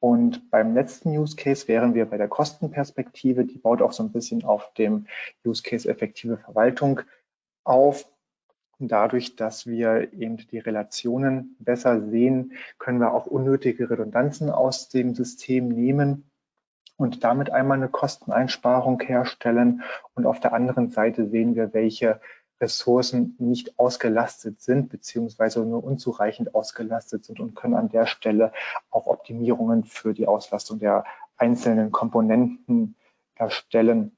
[0.00, 3.44] Und beim letzten Use Case wären wir bei der Kostenperspektive.
[3.44, 5.06] Die baut auch so ein bisschen auf dem
[5.46, 7.00] Use Case effektive Verwaltung
[7.64, 8.06] auf.
[8.78, 15.14] Dadurch, dass wir eben die Relationen besser sehen, können wir auch unnötige Redundanzen aus dem
[15.14, 16.30] System nehmen
[16.96, 19.82] und damit einmal eine Kosteneinsparung herstellen.
[20.14, 22.20] Und auf der anderen Seite sehen wir, welche
[22.64, 28.52] Ressourcen nicht ausgelastet sind, beziehungsweise nur unzureichend ausgelastet sind und können an der Stelle
[28.90, 31.04] auch Optimierungen für die Auslastung der
[31.36, 32.96] einzelnen Komponenten
[33.34, 34.16] erstellen.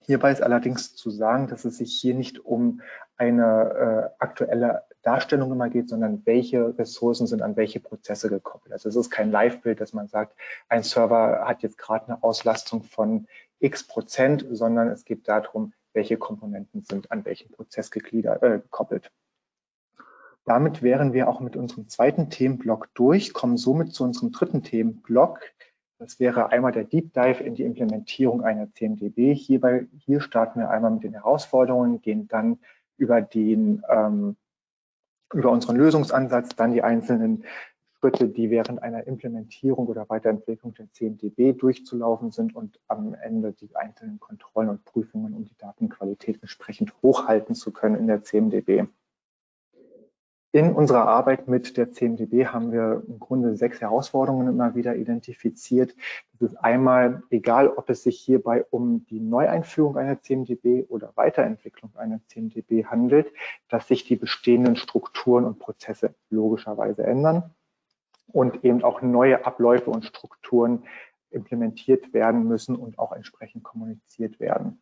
[0.00, 2.80] Hierbei ist allerdings zu sagen, dass es sich hier nicht um
[3.16, 8.72] eine äh, aktuelle Darstellung immer geht, sondern welche Ressourcen sind an welche Prozesse gekoppelt.
[8.72, 10.36] Also es ist kein Live-Bild, dass man sagt,
[10.68, 13.26] ein Server hat jetzt gerade eine Auslastung von
[13.66, 19.10] x Prozent, sondern es geht darum, welche Komponenten sind an welchen Prozess gegliedert, äh, gekoppelt.
[20.44, 25.40] Damit wären wir auch mit unserem zweiten Themenblock durch, kommen somit zu unserem dritten Themenblock.
[25.98, 29.34] Das wäre einmal der Deep Dive in die Implementierung einer CMDB.
[29.34, 32.60] Hierbei, hier starten wir einmal mit den Herausforderungen, gehen dann
[32.96, 34.36] über den ähm,
[35.32, 37.44] über unseren Lösungsansatz, dann die einzelnen
[38.06, 43.74] Schritte, die während einer Implementierung oder Weiterentwicklung der CMDB durchzulaufen sind und am Ende die
[43.74, 48.84] einzelnen Kontrollen und Prüfungen, um die Datenqualität entsprechend hochhalten zu können in der CMDB.
[50.52, 55.96] In unserer Arbeit mit der CMDB haben wir im Grunde sechs Herausforderungen immer wieder identifiziert.
[56.38, 61.90] Das ist einmal, egal ob es sich hierbei um die Neueinführung einer CMDB oder Weiterentwicklung
[61.96, 63.32] einer CMDB handelt,
[63.68, 67.52] dass sich die bestehenden Strukturen und Prozesse logischerweise ändern
[68.28, 70.84] und eben auch neue Abläufe und Strukturen
[71.30, 74.80] implementiert werden müssen und auch entsprechend kommuniziert werden.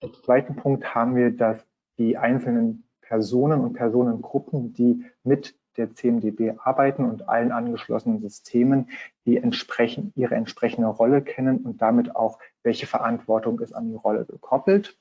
[0.00, 1.64] Als zweiten Punkt haben wir, dass
[1.98, 8.90] die einzelnen Personen und Personengruppen, die mit der CMDB arbeiten und allen angeschlossenen Systemen,
[9.26, 14.24] die entsprechend ihre entsprechende Rolle kennen und damit auch, welche Verantwortung ist an die Rolle
[14.24, 14.98] gekoppelt.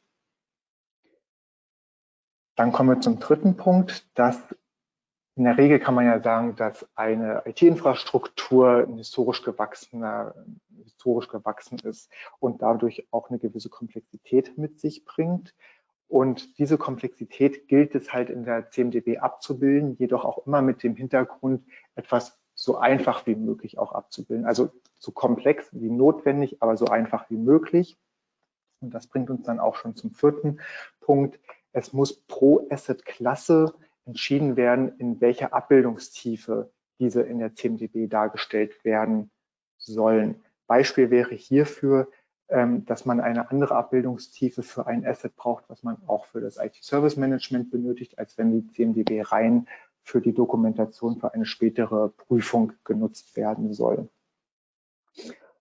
[2.56, 4.56] Dann kommen wir zum dritten Punkt, dass
[5.36, 10.36] in der Regel kann man ja sagen, dass eine IT-Infrastruktur historisch gewachsener,
[10.84, 15.56] historisch gewachsen ist und dadurch auch eine gewisse Komplexität mit sich bringt.
[16.08, 20.96] Und diese Komplexität gilt es halt in der CMDB abzubilden, jedoch auch immer mit dem
[20.96, 21.66] Hintergrund,
[21.96, 24.46] etwas so einfach wie möglich auch abzubilden.
[24.46, 24.70] Also
[25.00, 27.98] so komplex wie notwendig, aber so einfach wie möglich.
[28.82, 30.60] Und das bringt uns dann auch schon zum vierten
[31.00, 31.40] Punkt.
[31.72, 33.74] Es muss pro Asset-Klasse
[34.06, 39.32] entschieden werden, in welcher Abbildungstiefe diese in der CMDB dargestellt werden
[39.78, 40.42] sollen.
[40.68, 42.08] Beispiel wäre hierfür
[42.54, 46.58] ähm, dass man eine andere Abbildungstiefe für ein Asset braucht, was man auch für das
[46.58, 49.68] IT-Service Management benötigt, als wenn die CMDB rein
[50.04, 54.10] für die Dokumentation für eine spätere Prüfung genutzt werden soll.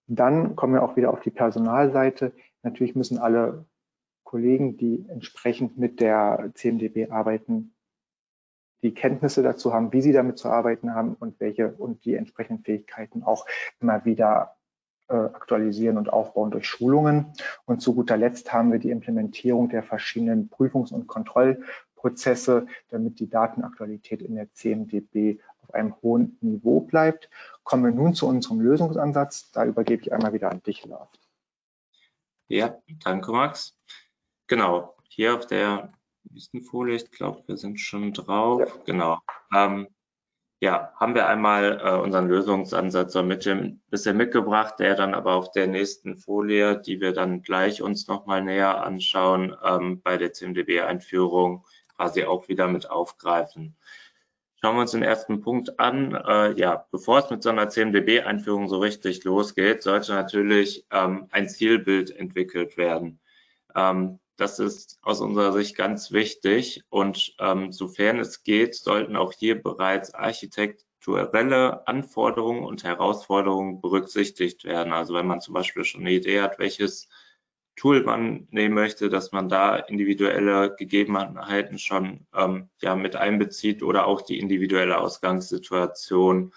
[0.08, 2.32] Dann kommen wir auch wieder auf die Personalseite.
[2.62, 3.64] Natürlich müssen alle
[4.24, 7.74] Kollegen, die entsprechend mit der CMDB arbeiten,
[8.82, 12.64] die Kenntnisse dazu haben, wie sie damit zu arbeiten haben und welche und die entsprechenden
[12.64, 13.46] Fähigkeiten auch
[13.80, 14.56] immer wieder
[15.08, 17.32] äh, aktualisieren und aufbauen durch Schulungen.
[17.64, 23.30] Und zu guter Letzt haben wir die Implementierung der verschiedenen Prüfungs- und Kontrollprozesse, damit die
[23.30, 27.30] Datenaktualität in der CMDB auf einem hohen Niveau bleibt.
[27.62, 29.52] Kommen wir nun zu unserem Lösungsansatz.
[29.52, 31.08] Da übergebe ich einmal wieder an dich, Lars.
[32.48, 33.78] Ja, danke, Max.
[34.46, 35.92] Genau, hier auf der
[36.30, 38.60] nächsten Folie, ich glaube, wir sind schon drauf.
[38.60, 38.82] Ja.
[38.84, 39.18] Genau.
[39.54, 39.88] Ähm,
[40.62, 45.34] ja, haben wir einmal äh, unseren Lösungsansatz so mit dem bisschen mitgebracht, der dann aber
[45.34, 50.32] auf der nächsten Folie, die wir dann gleich uns nochmal näher anschauen, ähm, bei der
[50.32, 51.64] CMDB-Einführung
[51.96, 53.76] quasi auch wieder mit aufgreifen.
[54.60, 56.14] Schauen wir uns den ersten Punkt an.
[56.14, 61.48] Äh, ja, bevor es mit so einer CMDB-Einführung so richtig losgeht, sollte natürlich ähm, ein
[61.48, 63.18] Zielbild entwickelt werden.
[63.74, 69.32] Ähm, das ist aus unserer Sicht ganz wichtig und ähm, sofern es geht, sollten auch
[69.32, 74.92] hier bereits architekturelle Anforderungen und Herausforderungen berücksichtigt werden.
[74.92, 77.08] Also wenn man zum Beispiel schon eine Idee hat, welches
[77.76, 84.06] Tool man nehmen möchte, dass man da individuelle Gegebenheiten schon ähm, ja, mit einbezieht oder
[84.06, 86.52] auch die individuelle Ausgangssituation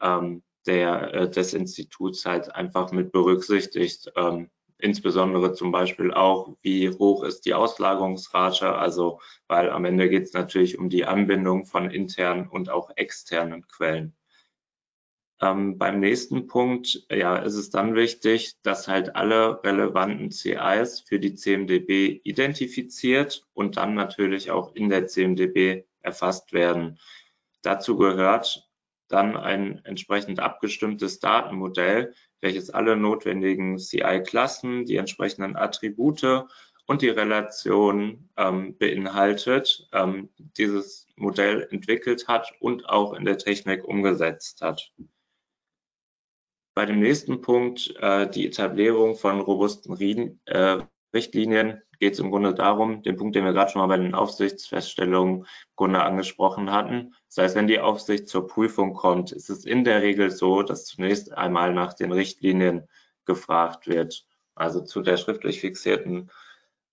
[0.00, 4.12] ähm, der, äh, des Instituts halt einfach mit berücksichtigt.
[4.16, 4.50] Ähm,
[4.84, 9.18] insbesondere zum Beispiel auch, wie hoch ist die Auslagerungsrate, also
[9.48, 14.14] weil am Ende geht es natürlich um die Anbindung von internen und auch externen Quellen.
[15.40, 21.18] Ähm, beim nächsten Punkt ja, ist es dann wichtig, dass halt alle relevanten CIs für
[21.18, 26.98] die CMDB identifiziert und dann natürlich auch in der CMDB erfasst werden.
[27.62, 28.68] Dazu gehört
[29.14, 36.46] dann ein entsprechend abgestimmtes Datenmodell, welches alle notwendigen CI-Klassen, die entsprechenden Attribute
[36.86, 43.84] und die Relation ähm, beinhaltet, ähm, dieses Modell entwickelt hat und auch in der Technik
[43.84, 44.92] umgesetzt hat.
[46.74, 50.78] Bei dem nächsten Punkt, äh, die Etablierung von robusten äh,
[51.14, 54.14] Richtlinien, geht es im Grunde darum, den Punkt, den wir gerade schon mal bei den
[54.14, 55.46] Aufsichtsfeststellungen im
[55.76, 57.14] Grunde angesprochen hatten.
[57.34, 60.84] Das heißt, wenn die Aufsicht zur Prüfung kommt, ist es in der Regel so, dass
[60.84, 62.88] zunächst einmal nach den Richtlinien
[63.24, 64.24] gefragt wird.
[64.54, 66.30] Also zu der schriftlich fixierten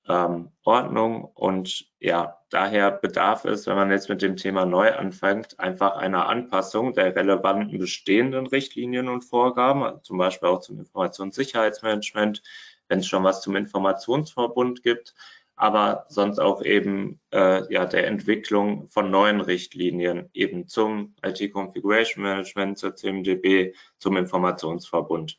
[0.08, 1.26] ähm, Ordnung.
[1.26, 6.28] Und ja, daher bedarf es, wenn man jetzt mit dem Thema neu anfängt, einfach einer
[6.28, 12.42] Anpassung der relevanten bestehenden Richtlinien und Vorgaben, also zum Beispiel auch zum Informationssicherheitsmanagement,
[12.88, 15.14] wenn es schon was zum Informationsverbund gibt,
[15.62, 22.24] aber sonst auch eben äh, ja, der Entwicklung von neuen Richtlinien eben zum IT Configuration
[22.24, 25.38] Management, zur CMDB, zum Informationsverbund.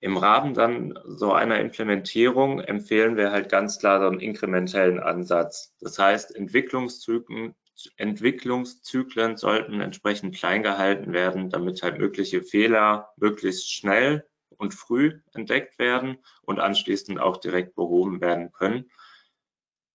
[0.00, 5.74] Im Rahmen dann so einer Implementierung empfehlen wir halt ganz klar so einen inkrementellen Ansatz.
[5.80, 7.54] Das heißt, Entwicklungszyklen,
[7.96, 15.78] Entwicklungszyklen sollten entsprechend klein gehalten werden, damit halt mögliche Fehler möglichst schnell und früh entdeckt
[15.78, 18.90] werden und anschließend auch direkt behoben werden können.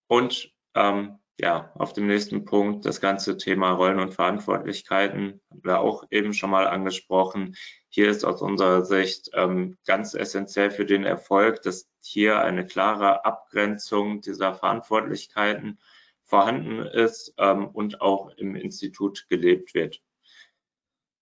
[0.06, 5.80] Und ähm, ja, auf dem nächsten Punkt das ganze Thema Rollen und Verantwortlichkeiten haben wir
[5.80, 7.56] auch eben schon mal angesprochen.
[7.88, 13.24] Hier ist aus unserer Sicht ähm, ganz essentiell für den Erfolg, dass hier eine klare
[13.24, 15.78] Abgrenzung dieser Verantwortlichkeiten
[16.22, 20.00] vorhanden ist ähm, und auch im Institut gelebt wird.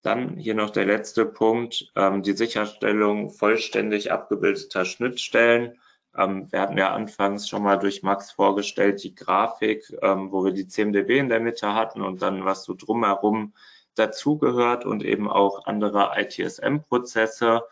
[0.03, 5.79] Dann hier noch der letzte Punkt, ähm, die Sicherstellung vollständig abgebildeter Schnittstellen.
[6.17, 10.53] Ähm, wir hatten ja anfangs schon mal durch Max vorgestellt die Grafik, ähm, wo wir
[10.53, 13.53] die CMDB in der Mitte hatten und dann was so drumherum
[13.95, 17.63] dazugehört und eben auch andere ITSM-Prozesse.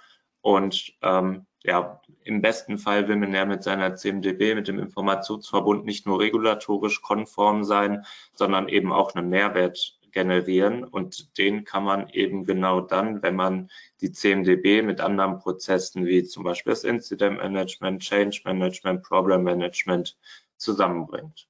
[0.41, 5.85] Und ähm, ja, im besten Fall will man ja mit seiner CMDB, mit dem Informationsverbund
[5.85, 12.09] nicht nur regulatorisch konform sein, sondern eben auch einen Mehrwert generieren und den kann man
[12.11, 17.39] eben genau dann, wenn man die CMDB mit anderen Prozessen wie zum Beispiel das Incident
[17.39, 20.17] Management, Change Management, Problem Management
[20.57, 21.49] zusammenbringt.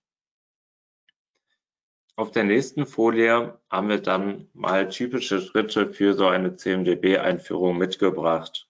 [2.17, 8.69] Auf der nächsten Folie haben wir dann mal typische Schritte für so eine CMDB-Einführung mitgebracht.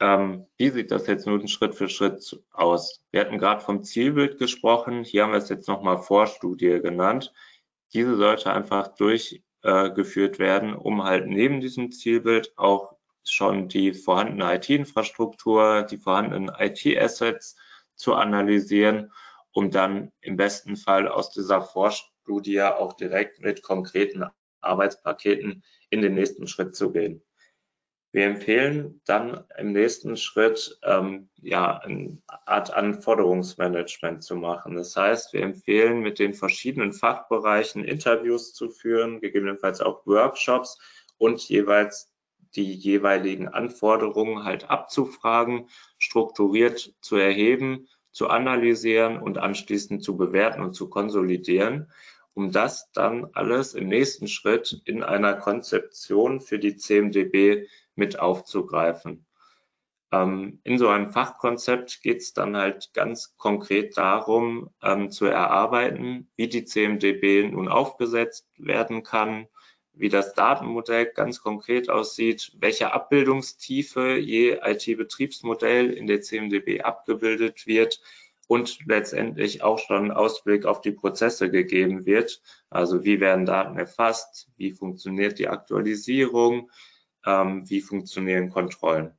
[0.00, 3.02] Ähm, wie sieht das jetzt nun Schritt für Schritt aus?
[3.10, 5.04] Wir hatten gerade vom Zielbild gesprochen.
[5.04, 7.32] Hier haben wir es jetzt nochmal Vorstudie genannt.
[7.92, 15.82] Diese sollte einfach durchgeführt werden, um halt neben diesem Zielbild auch schon die vorhandene IT-Infrastruktur,
[15.82, 17.56] die vorhandenen IT-Assets
[17.94, 19.12] zu analysieren,
[19.52, 24.24] um dann im besten Fall aus dieser Vorstudie auch direkt mit konkreten
[24.60, 27.22] Arbeitspaketen in den nächsten Schritt zu gehen.
[28.16, 34.74] Wir empfehlen dann im nächsten Schritt ähm, ja eine Art Anforderungsmanagement zu machen.
[34.74, 40.78] Das heißt, wir empfehlen mit den verschiedenen Fachbereichen Interviews zu führen, gegebenenfalls auch Workshops
[41.18, 42.10] und jeweils
[42.54, 50.72] die jeweiligen Anforderungen halt abzufragen, strukturiert zu erheben, zu analysieren und anschließend zu bewerten und
[50.72, 51.92] zu konsolidieren,
[52.36, 59.24] um das dann alles im nächsten Schritt in einer Konzeption für die CMDB mit aufzugreifen.
[60.12, 66.30] Ähm, in so einem Fachkonzept geht es dann halt ganz konkret darum, ähm, zu erarbeiten,
[66.36, 69.48] wie die CMDB nun aufgesetzt werden kann,
[69.94, 78.02] wie das Datenmodell ganz konkret aussieht, welche Abbildungstiefe je IT-Betriebsmodell in der CMDB abgebildet wird
[78.46, 82.40] und letztendlich auch schon Ausblick auf die Prozesse gegeben wird.
[82.70, 86.70] Also wie werden Daten erfasst, wie funktioniert die Aktualisierung,
[87.24, 89.16] ähm, wie funktionieren Kontrollen.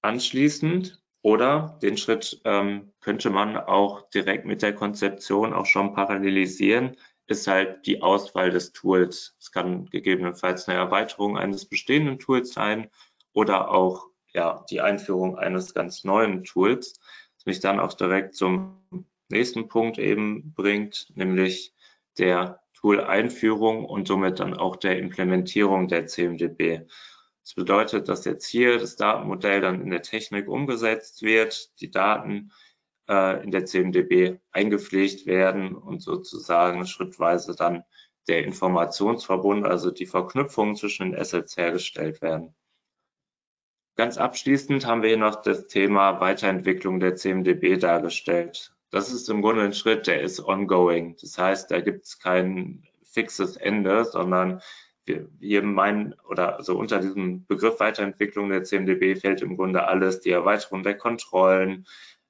[0.00, 6.96] Anschließend oder den Schritt ähm, könnte man auch direkt mit der Konzeption auch schon parallelisieren,
[7.26, 9.36] ist halt die Auswahl des Tools.
[9.38, 12.90] Es kann gegebenenfalls eine Erweiterung eines bestehenden Tools sein
[13.32, 16.98] oder auch ja, die Einführung eines ganz neuen Tools,
[17.46, 18.78] mich dann auch direkt zum
[19.28, 21.74] nächsten Punkt eben bringt, nämlich
[22.18, 26.86] der Tool-Einführung und somit dann auch der Implementierung der CMDB.
[27.42, 32.52] Das bedeutet, dass jetzt hier das Datenmodell dann in der Technik umgesetzt wird, die Daten
[33.08, 37.84] äh, in der CMDB eingepflegt werden und sozusagen schrittweise dann
[38.28, 42.54] der Informationsverbund, also die Verknüpfungen zwischen den Assets hergestellt werden.
[44.02, 49.40] Ganz abschließend haben wir hier noch das Thema Weiterentwicklung der CMDB dargestellt das ist im
[49.40, 51.16] Grunde ein Schritt, der ist ongoing.
[51.20, 54.60] Das heißt, da gibt es kein fixes Ende, sondern
[55.06, 60.20] wir, wir meinen, oder also unter diesem Begriff Weiterentwicklung der CMDB fällt im Grunde alles,
[60.20, 61.86] die Erweiterung der Kontrollen,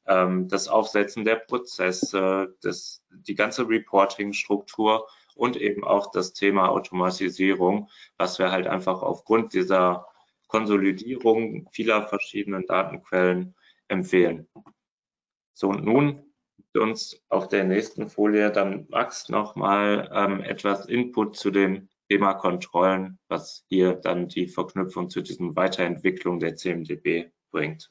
[0.06, 7.88] ähm, das Aufsetzen der Prozesse, das, die ganze Reporting-Struktur und eben auch das Thema Automatisierung,
[8.18, 10.06] was wir halt einfach aufgrund dieser
[10.52, 13.54] Konsolidierung vieler verschiedenen Datenquellen
[13.88, 14.46] empfehlen.
[15.54, 16.30] So, und nun
[16.74, 23.18] uns auf der nächsten Folie dann Max nochmal ähm, etwas Input zu dem Thema Kontrollen,
[23.28, 27.90] was hier dann die Verknüpfung zu diesem Weiterentwicklung der CMDB bringt.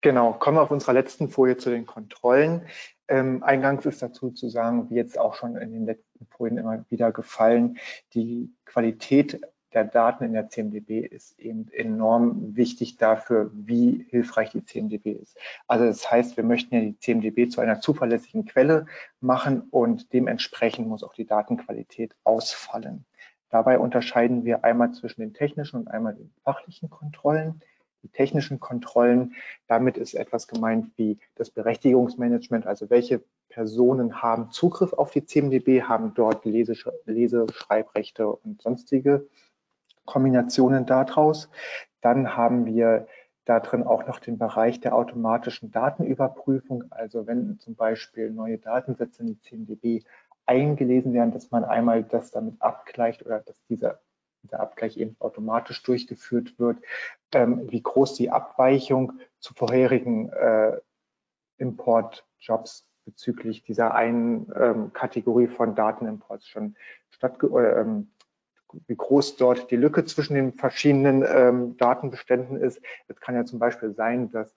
[0.00, 2.66] Genau, kommen wir auf unserer letzten Folie zu den Kontrollen.
[3.06, 6.84] Ähm, eingangs ist dazu zu sagen, wie jetzt auch schon in den letzten Folien immer
[6.88, 7.78] wieder gefallen,
[8.14, 9.40] die Qualität
[9.74, 15.36] der Daten in der CMDB ist eben enorm wichtig dafür, wie hilfreich die CMDB ist.
[15.66, 18.86] Also das heißt, wir möchten ja die CMDB zu einer zuverlässigen Quelle
[19.20, 23.04] machen und dementsprechend muss auch die Datenqualität ausfallen.
[23.50, 27.60] Dabei unterscheiden wir einmal zwischen den technischen und einmal den fachlichen Kontrollen.
[28.02, 29.34] Die technischen Kontrollen,
[29.66, 35.82] damit ist etwas gemeint wie das Berechtigungsmanagement, also welche Personen haben Zugriff auf die CMDB,
[35.82, 39.26] haben dort Lese, Schreibrechte und sonstige
[40.08, 41.50] Kombinationen daraus.
[42.00, 43.06] Dann haben wir
[43.44, 46.84] da drin auch noch den Bereich der automatischen Datenüberprüfung.
[46.90, 50.04] Also wenn zum Beispiel neue Datensätze in die CMDB
[50.46, 54.00] eingelesen werden, dass man einmal das damit abgleicht oder dass dieser,
[54.42, 56.78] dieser Abgleich eben automatisch durchgeführt wird,
[57.34, 60.78] ähm, wie groß die Abweichung zu vorherigen äh,
[61.58, 66.76] Importjobs bezüglich dieser einen ähm, Kategorie von Datenimports schon
[67.10, 68.10] stattgefunden ähm,
[68.86, 72.80] wie groß dort die Lücke zwischen den verschiedenen ähm, Datenbeständen ist.
[73.08, 74.54] Es kann ja zum Beispiel sein, dass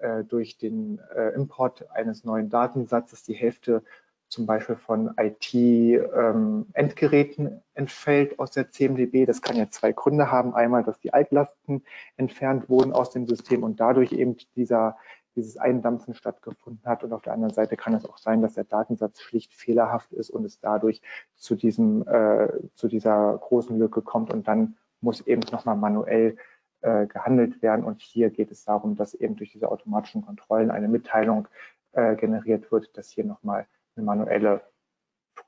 [0.00, 3.82] äh, durch den äh, Import eines neuen Datensatzes die Hälfte
[4.28, 9.26] zum Beispiel von IT-Endgeräten ähm, entfällt aus der CMDB.
[9.26, 10.54] Das kann ja zwei Gründe haben.
[10.54, 11.84] Einmal, dass die Altlasten
[12.16, 14.96] entfernt wurden aus dem System und dadurch eben dieser
[15.34, 17.04] dieses Eindampfen stattgefunden hat.
[17.04, 20.30] Und auf der anderen Seite kann es auch sein, dass der Datensatz schlicht fehlerhaft ist
[20.30, 21.02] und es dadurch
[21.34, 26.36] zu diesem, äh, zu dieser großen Lücke kommt und dann muss eben nochmal manuell
[26.80, 27.84] äh, gehandelt werden.
[27.84, 31.48] Und hier geht es darum, dass eben durch diese automatischen Kontrollen eine Mitteilung
[31.92, 33.66] äh, generiert wird, dass hier nochmal
[33.96, 34.62] eine manuelle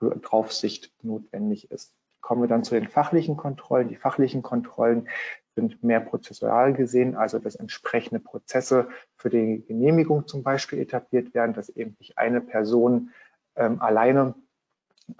[0.00, 1.94] Draufsicht notwendig ist.
[2.20, 3.88] Kommen wir dann zu den fachlichen Kontrollen.
[3.88, 5.08] Die fachlichen Kontrollen
[5.54, 11.54] sind mehr prozessual gesehen, also dass entsprechende Prozesse für die Genehmigung zum Beispiel etabliert werden,
[11.54, 13.10] dass eben nicht eine Person
[13.56, 14.34] ähm, alleine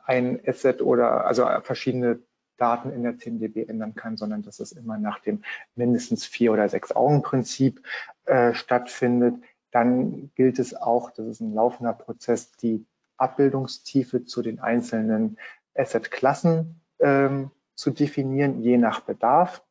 [0.04, 2.20] ein Asset oder also verschiedene
[2.56, 5.42] Daten in der CMDB ändern kann, sondern dass es immer nach dem
[5.74, 7.82] mindestens vier oder sechs Augen Prinzip
[8.26, 9.36] äh, stattfindet.
[9.70, 15.38] Dann gilt es auch, das ist ein laufender Prozess, die Abbildungstiefe zu den einzelnen
[15.74, 19.63] Asset-Klassen ähm, zu definieren, je nach Bedarf.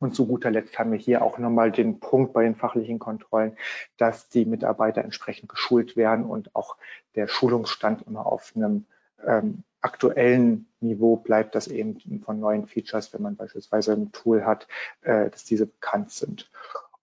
[0.00, 3.56] Und zu guter Letzt haben wir hier auch nochmal den Punkt bei den fachlichen Kontrollen,
[3.96, 6.76] dass die Mitarbeiter entsprechend geschult werden und auch
[7.16, 8.86] der Schulungsstand immer auf einem
[9.26, 14.68] ähm, aktuellen Niveau bleibt, dass eben von neuen Features, wenn man beispielsweise ein Tool hat,
[15.02, 16.50] äh, dass diese bekannt sind.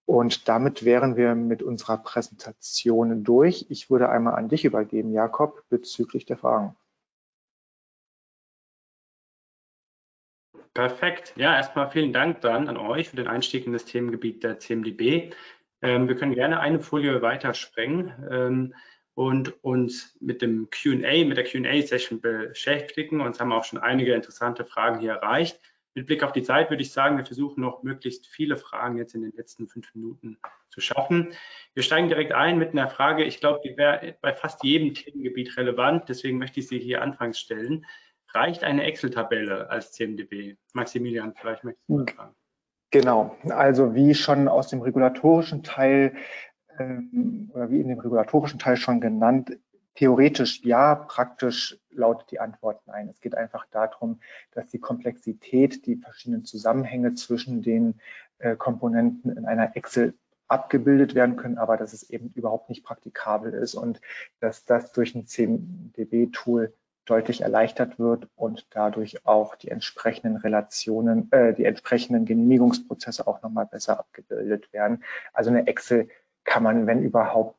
[0.06, 3.66] Und damit wären wir mit unserer Präsentation durch.
[3.70, 6.76] Ich würde einmal an dich übergeben, Jakob, bezüglich der Fragen.
[10.76, 11.32] Perfekt.
[11.38, 15.32] Ja, erstmal vielen Dank dann an euch für den Einstieg in das Themengebiet der CMDB.
[15.82, 18.74] Ähm, wir können gerne eine Folie weitersprengen ähm,
[19.14, 23.22] und uns mit dem Q&A, mit der Q&A-Session beschäftigen.
[23.22, 25.62] Uns haben auch schon einige interessante Fragen hier erreicht.
[25.94, 29.16] Mit Blick auf die Zeit würde ich sagen, wir versuchen noch möglichst viele Fragen jetzt
[29.16, 31.32] in den letzten fünf Minuten zu schaffen.
[31.74, 33.24] Wir steigen direkt ein mit einer Frage.
[33.24, 36.10] Ich glaube, die wäre bei fast jedem Themengebiet relevant.
[36.10, 37.86] Deswegen möchte ich sie hier anfangs stellen.
[38.36, 40.58] Reicht eine Excel-Tabelle als CMDB?
[40.74, 42.36] Maximilian, vielleicht möchtest du mal sagen.
[42.92, 46.16] Genau, also wie schon aus dem regulatorischen Teil
[46.78, 49.58] ähm, oder wie in dem regulatorischen Teil schon genannt,
[49.96, 53.08] theoretisch ja, praktisch lautet die Antwort nein.
[53.10, 54.20] Es geht einfach darum,
[54.52, 58.02] dass die Komplexität, die verschiedenen Zusammenhänge zwischen den
[58.40, 60.14] äh, Komponenten in einer Excel
[60.50, 64.02] abgebildet werden können, aber dass es eben überhaupt nicht praktikabel ist und
[64.42, 66.74] dass das durch ein CMDB-Tool
[67.06, 73.66] deutlich erleichtert wird und dadurch auch die entsprechenden Relationen, äh, die entsprechenden Genehmigungsprozesse auch nochmal
[73.66, 75.04] besser abgebildet werden.
[75.34, 76.10] Also eine Excel
[76.44, 77.58] kann man, wenn überhaupt,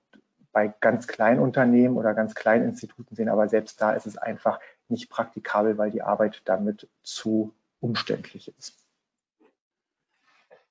[0.53, 4.59] bei ganz kleinen Unternehmen oder ganz kleinen Instituten sehen, aber selbst da ist es einfach
[4.88, 8.74] nicht praktikabel, weil die Arbeit damit zu umständlich ist.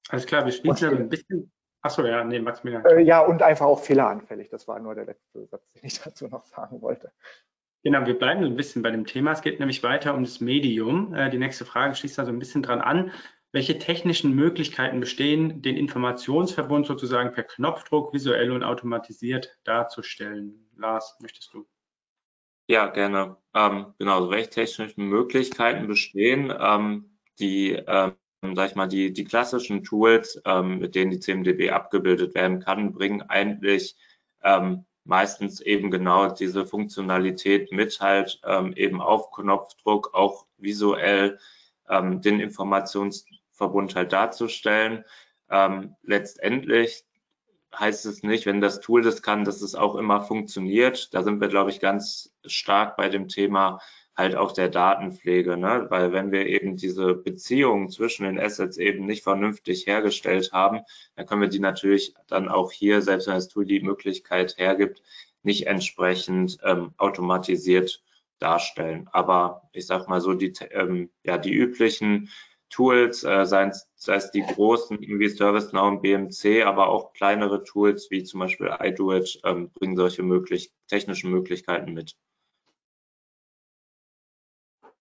[0.09, 1.51] Alles klar, wir schließen ein bisschen.
[1.81, 4.49] Achso, ja, nee, Max Äh, ja, und einfach auch fehleranfällig.
[4.49, 7.11] Das war nur der letzte Satz, den ich dazu noch sagen wollte.
[7.85, 9.31] Genau, wir bleiben ein bisschen bei dem Thema.
[9.31, 11.13] Es geht nämlich weiter um das Medium.
[11.13, 13.11] Äh, die nächste Frage schließt da so ein bisschen dran an.
[13.51, 20.67] Welche technischen Möglichkeiten bestehen, den Informationsverbund sozusagen per Knopfdruck visuell und automatisiert darzustellen?
[20.75, 21.67] Lars, möchtest du?
[22.67, 23.37] Ja, gerne.
[23.53, 28.15] Ähm, genau, also welche technischen Möglichkeiten bestehen, ähm, die, ähm,
[28.55, 32.93] sag ich mal, die, die klassischen Tools, ähm, mit denen die CMDB abgebildet werden kann,
[32.93, 33.95] bringen eigentlich
[34.41, 41.39] ähm, meistens eben genau diese Funktionalität mit halt ähm, eben auf Knopfdruck auch visuell
[41.87, 45.05] ähm, den Informationsverbund halt darzustellen.
[45.49, 47.05] Ähm, letztendlich
[47.79, 51.13] heißt es nicht, wenn das Tool das kann, dass es auch immer funktioniert.
[51.13, 53.79] Da sind wir, glaube ich, ganz stark bei dem Thema
[54.15, 55.87] halt auch der Datenpflege, ne?
[55.89, 60.81] weil wenn wir eben diese Beziehungen zwischen den Assets eben nicht vernünftig hergestellt haben,
[61.15, 65.01] dann können wir die natürlich dann auch hier, selbst wenn das Tool die Möglichkeit hergibt,
[65.43, 68.01] nicht entsprechend ähm, automatisiert
[68.39, 69.09] darstellen.
[69.11, 72.29] Aber ich sag mal so, die, ähm, ja, die üblichen
[72.69, 77.63] Tools, äh, sei, es, sei es die großen wie ServiceNow und BMC, aber auch kleinere
[77.63, 82.15] Tools wie zum Beispiel iDoIt ähm, bringen solche möglich technischen Möglichkeiten mit.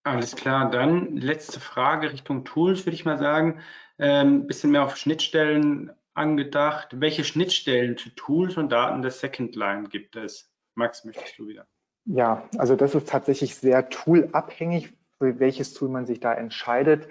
[0.05, 3.59] Alles klar, dann letzte Frage Richtung Tools, würde ich mal sagen.
[3.97, 6.99] Ähm, bisschen mehr auf Schnittstellen angedacht.
[6.99, 10.51] Welche Schnittstellen zu Tools und Daten der Second Line gibt es?
[10.75, 11.65] Max, möchtest du wieder?
[12.05, 17.07] Ja, also das ist tatsächlich sehr toolabhängig, für welches Tool man sich da entscheidet.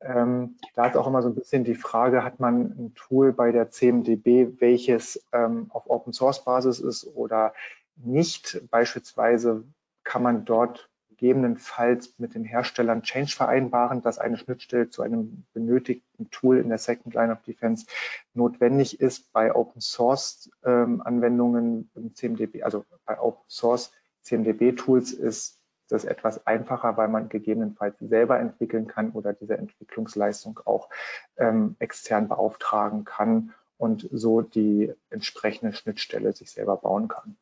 [0.00, 3.50] Ähm, da ist auch immer so ein bisschen die Frage, hat man ein Tool bei
[3.50, 7.54] der CMDB, welches ähm, auf Open Source Basis ist oder
[7.96, 8.62] nicht.
[8.70, 9.64] Beispielsweise
[10.04, 16.30] kann man dort gegebenenfalls mit den Herstellern Change vereinbaren, dass eine Schnittstelle zu einem benötigten
[16.30, 17.86] Tool in der Second Line of Defense
[18.34, 19.32] notwendig ist.
[19.32, 23.92] Bei Open Source ähm, Anwendungen im CMDB, also bei Open Source
[24.22, 25.58] CMDB Tools ist
[25.88, 30.90] das etwas einfacher, weil man gegebenenfalls selber entwickeln kann oder diese Entwicklungsleistung auch
[31.36, 37.36] ähm, extern beauftragen kann und so die entsprechende Schnittstelle sich selber bauen kann.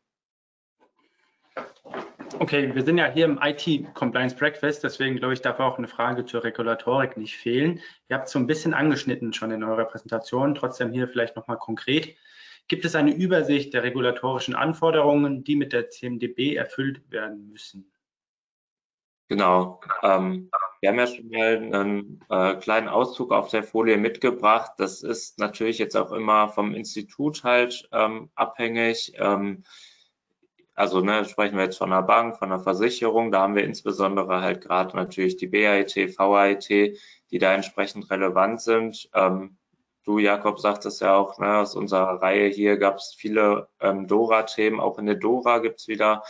[2.41, 5.87] Okay, wir sind ja hier im IT Compliance Breakfast, deswegen glaube ich, darf auch eine
[5.87, 7.80] Frage zur Regulatorik nicht fehlen.
[8.09, 11.59] Ihr habt es so ein bisschen angeschnitten schon in eurer Präsentation, trotzdem hier vielleicht nochmal
[11.59, 12.16] konkret.
[12.66, 17.93] Gibt es eine Übersicht der regulatorischen Anforderungen, die mit der CMDB erfüllt werden müssen?
[19.28, 19.80] Genau.
[20.03, 24.72] Ähm, wir haben ja schon mal einen äh, kleinen Auszug auf der Folie mitgebracht.
[24.78, 29.12] Das ist natürlich jetzt auch immer vom Institut halt ähm, abhängig.
[29.16, 29.64] Ähm,
[30.75, 34.41] also ne, sprechen wir jetzt von einer Bank, von einer Versicherung, da haben wir insbesondere
[34.41, 36.99] halt gerade natürlich die BAIT, VAIT,
[37.31, 39.09] die da entsprechend relevant sind.
[39.14, 39.57] Ähm,
[40.05, 44.81] du, Jakob, sagtest ja auch, ne, aus unserer Reihe hier gab es viele ähm, Dora-Themen.
[44.81, 46.25] Auch in der Dora gibt es wieder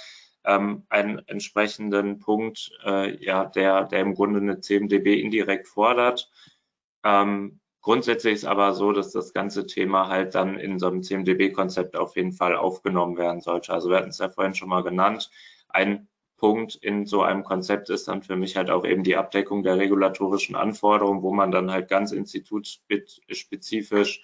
[0.45, 6.31] ähm, einen entsprechenden Punkt, äh, ja, der, der im Grunde eine CMDB indirekt fordert.
[7.03, 11.97] Ähm, Grundsätzlich ist aber so, dass das ganze Thema halt dann in so einem CMDB-Konzept
[11.97, 13.75] auf jeden Fall aufgenommen werden sollte.
[13.75, 15.31] Also wir hatten es ja vorhin schon mal genannt.
[15.69, 16.09] Ein
[16.39, 19.77] Punkt in so einem Konzept ist dann für mich halt auch eben die Abdeckung der
[19.77, 24.23] regulatorischen Anforderungen, wo man dann halt ganz institutsspezifisch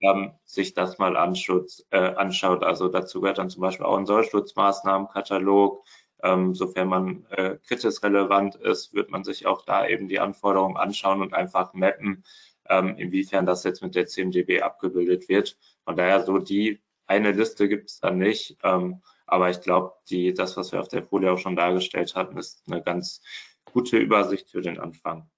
[0.00, 2.64] ähm, sich das mal anschutz, äh, anschaut.
[2.64, 5.84] Also dazu gehört dann zum Beispiel auch ein Sollschutzmaßnahmenkatalog.
[6.22, 10.78] Ähm, sofern man äh, kritisch relevant ist, wird man sich auch da eben die Anforderungen
[10.78, 12.24] anschauen und einfach mappen,
[12.72, 15.58] ähm, inwiefern das jetzt mit der CMDB abgebildet wird.
[15.84, 18.56] Von daher so die eine Liste gibt es dann nicht.
[18.62, 22.38] Ähm, aber ich glaube, die, das, was wir auf der Folie auch schon dargestellt hatten,
[22.38, 23.22] ist eine ganz
[23.64, 25.28] gute Übersicht für den Anfang.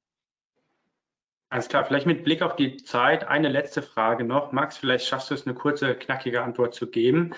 [1.49, 4.53] Alles klar, vielleicht mit Blick auf die Zeit eine letzte Frage noch.
[4.53, 7.35] Max, vielleicht schaffst du es, eine kurze, knackige Antwort zu geben.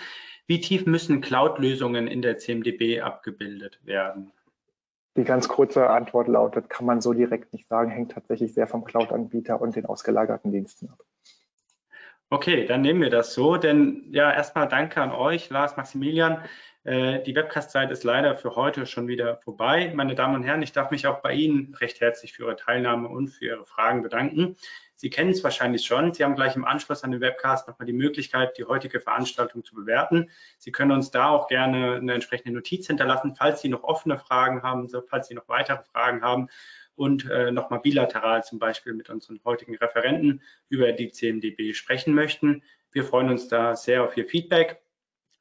[0.47, 4.33] Wie tief müssen Cloud-Lösungen in der CMDB abgebildet werden?
[5.17, 8.85] Die ganz kurze Antwort lautet, kann man so direkt nicht sagen, hängt tatsächlich sehr vom
[8.85, 10.99] Cloud-Anbieter und den ausgelagerten Diensten ab.
[12.29, 16.43] Okay, dann nehmen wir das so, denn ja, erstmal danke an euch, Lars, Maximilian.
[16.83, 19.93] Äh, die Webcast-Zeit ist leider für heute schon wieder vorbei.
[19.95, 23.09] Meine Damen und Herren, ich darf mich auch bei Ihnen recht herzlich für Ihre Teilnahme
[23.09, 24.57] und für Ihre Fragen bedanken.
[25.07, 26.13] Sie kennen es wahrscheinlich schon.
[26.13, 29.77] Sie haben gleich im Anschluss an den Webcast nochmal die Möglichkeit, die heutige Veranstaltung zu
[29.77, 30.31] bewerten.
[30.59, 34.65] Sie können uns da auch gerne eine entsprechende Notiz hinterlassen, falls Sie noch offene Fragen
[34.65, 36.49] haben, falls Sie noch weitere Fragen haben
[36.97, 42.65] und äh, nochmal bilateral zum Beispiel mit unseren heutigen Referenten über die CMDB sprechen möchten.
[42.91, 44.83] Wir freuen uns da sehr auf Ihr Feedback.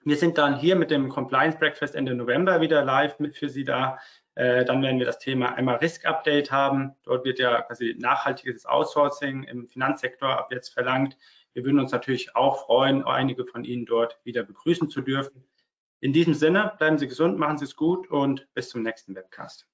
[0.04, 3.64] Wir sind dann hier mit dem Compliance Breakfast Ende November wieder live mit für Sie
[3.64, 3.98] da.
[4.36, 6.94] Äh, dann werden wir das Thema einmal Risk Update haben.
[7.04, 11.18] Dort wird ja quasi nachhaltiges Outsourcing im Finanzsektor ab jetzt verlangt.
[11.54, 15.46] Wir würden uns natürlich auch freuen, einige von Ihnen dort wieder begrüßen zu dürfen.
[16.02, 19.66] In diesem Sinne, bleiben Sie gesund, machen Sie es gut und bis zum nächsten Webcast.